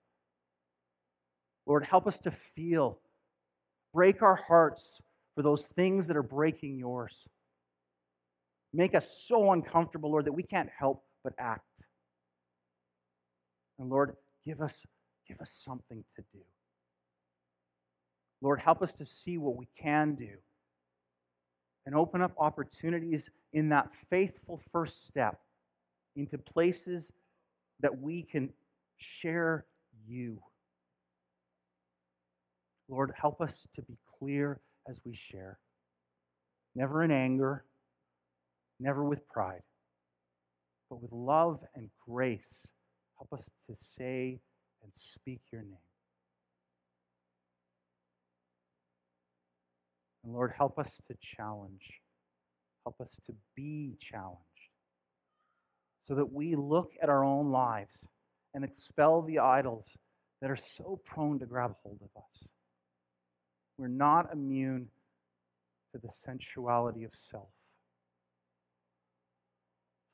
Lord, 1.68 1.86
help 1.86 2.08
us 2.08 2.20
to 2.22 2.32
feel, 2.32 3.00
break 3.94 4.22
our 4.22 4.36
hearts 4.36 5.02
for 5.36 5.44
those 5.44 5.68
things 5.68 6.08
that 6.08 6.16
are 6.16 6.24
breaking 6.24 6.80
yours. 6.80 7.28
Make 8.74 8.96
us 8.96 9.12
so 9.12 9.52
uncomfortable, 9.52 10.10
Lord, 10.10 10.26
that 10.26 10.34
we 10.34 10.44
can't 10.44 10.70
help 10.80 11.04
but 11.24 11.34
act. 11.38 11.86
And 13.78 13.90
Lord, 13.90 14.16
give 14.46 14.62
us, 14.62 14.86
give 15.28 15.42
us 15.42 15.52
something 15.52 16.06
to 16.16 16.24
do. 16.32 16.40
Lord, 18.42 18.62
help 18.62 18.82
us 18.82 18.94
to 18.96 19.06
see 19.06 19.38
what 19.38 19.58
we 19.58 19.68
can 19.78 20.16
do 20.16 20.38
and 21.86 21.96
open 21.96 22.22
up 22.22 22.34
opportunities 22.38 23.30
in 23.52 23.70
that 23.70 23.94
faithful 23.94 24.58
first 24.58 25.06
step 25.06 25.40
into 26.16 26.38
places 26.38 27.12
that 27.80 28.00
we 28.00 28.22
can 28.22 28.54
share 28.98 29.66
you. 30.08 30.42
Lord, 32.90 33.14
help 33.20 33.42
us 33.42 33.68
to 33.74 33.82
be 33.82 33.98
clear 34.20 34.62
as 34.88 35.02
we 35.06 35.14
share. 35.14 35.60
Never 36.76 37.04
in 37.04 37.12
anger, 37.12 37.66
never 38.80 39.04
with 39.04 39.28
pride, 39.28 39.64
but 40.90 41.02
with 41.02 41.12
love 41.12 41.64
and 41.76 41.90
grace. 42.08 42.72
Help 43.18 43.34
us 43.34 43.50
to 43.68 43.76
say 43.76 44.42
and 44.84 44.94
speak 44.94 45.42
your 45.52 45.64
name. 45.64 45.80
And 50.24 50.34
Lord, 50.34 50.54
help 50.58 50.78
us 50.78 51.02
to 51.08 51.16
challenge. 51.20 52.02
Help 52.86 53.02
us 53.02 53.20
to 53.26 53.34
be 53.56 53.98
challenged 54.00 54.44
so 56.04 56.16
that 56.16 56.32
we 56.32 56.56
look 56.56 56.92
at 57.02 57.10
our 57.10 57.24
own 57.24 57.52
lives 57.52 58.08
and 58.54 58.64
expel 58.64 59.22
the 59.22 59.40
idols 59.40 59.98
that 60.42 60.50
are 60.50 60.56
so 60.56 61.02
prone 61.04 61.40
to 61.40 61.46
grab 61.46 61.76
hold 61.84 62.00
of 62.02 62.22
us. 62.24 62.54
We're 63.78 63.88
not 63.88 64.34
immune 64.34 64.90
to 65.92 66.00
the 66.00 66.10
sensuality 66.10 67.04
of 67.04 67.14
self. 67.14 67.50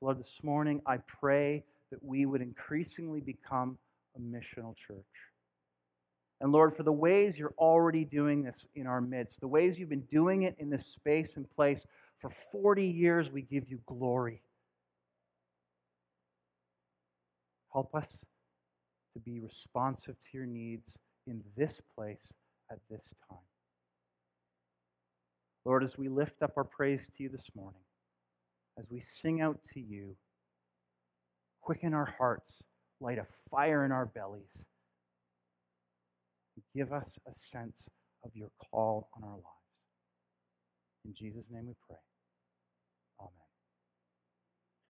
Lord, 0.01 0.19
this 0.19 0.43
morning 0.43 0.81
I 0.85 0.97
pray 0.97 1.63
that 1.89 2.03
we 2.03 2.25
would 2.25 2.41
increasingly 2.41 3.21
become 3.21 3.77
a 4.15 4.19
missional 4.19 4.75
church. 4.75 5.05
And 6.41 6.51
Lord, 6.51 6.73
for 6.73 6.83
the 6.83 6.91
ways 6.91 7.39
you're 7.39 7.53
already 7.57 8.03
doing 8.03 8.43
this 8.43 8.65
in 8.75 8.85
our 8.85 8.99
midst, 8.99 9.39
the 9.39 9.47
ways 9.47 9.79
you've 9.79 9.89
been 9.89 10.01
doing 10.01 10.41
it 10.41 10.55
in 10.59 10.69
this 10.69 10.85
space 10.85 11.37
and 11.37 11.49
place 11.49 11.85
for 12.19 12.29
40 12.29 12.85
years, 12.85 13.31
we 13.31 13.41
give 13.41 13.69
you 13.69 13.79
glory. 13.85 14.41
Help 17.71 17.95
us 17.95 18.25
to 19.13 19.19
be 19.19 19.39
responsive 19.39 20.19
to 20.19 20.37
your 20.37 20.45
needs 20.45 20.97
in 21.25 21.43
this 21.55 21.81
place 21.95 22.33
at 22.69 22.79
this 22.89 23.13
time. 23.29 23.39
Lord, 25.65 25.83
as 25.83 25.97
we 25.97 26.09
lift 26.09 26.41
up 26.41 26.51
our 26.57 26.63
praise 26.63 27.09
to 27.09 27.23
you 27.23 27.29
this 27.29 27.49
morning, 27.55 27.81
as 28.77 28.89
we 28.91 28.99
sing 28.99 29.41
out 29.41 29.63
to 29.73 29.79
you, 29.79 30.17
quicken 31.61 31.93
our 31.93 32.15
hearts, 32.17 32.63
light 32.99 33.17
a 33.17 33.25
fire 33.49 33.85
in 33.85 33.91
our 33.91 34.05
bellies, 34.05 34.67
give 36.75 36.91
us 36.91 37.17
a 37.27 37.33
sense 37.33 37.89
of 38.23 38.31
your 38.35 38.49
call 38.71 39.09
on 39.15 39.23
our 39.23 39.35
lives. 39.35 39.45
In 41.05 41.13
Jesus' 41.13 41.49
name 41.49 41.67
we 41.67 41.73
pray. 41.87 41.97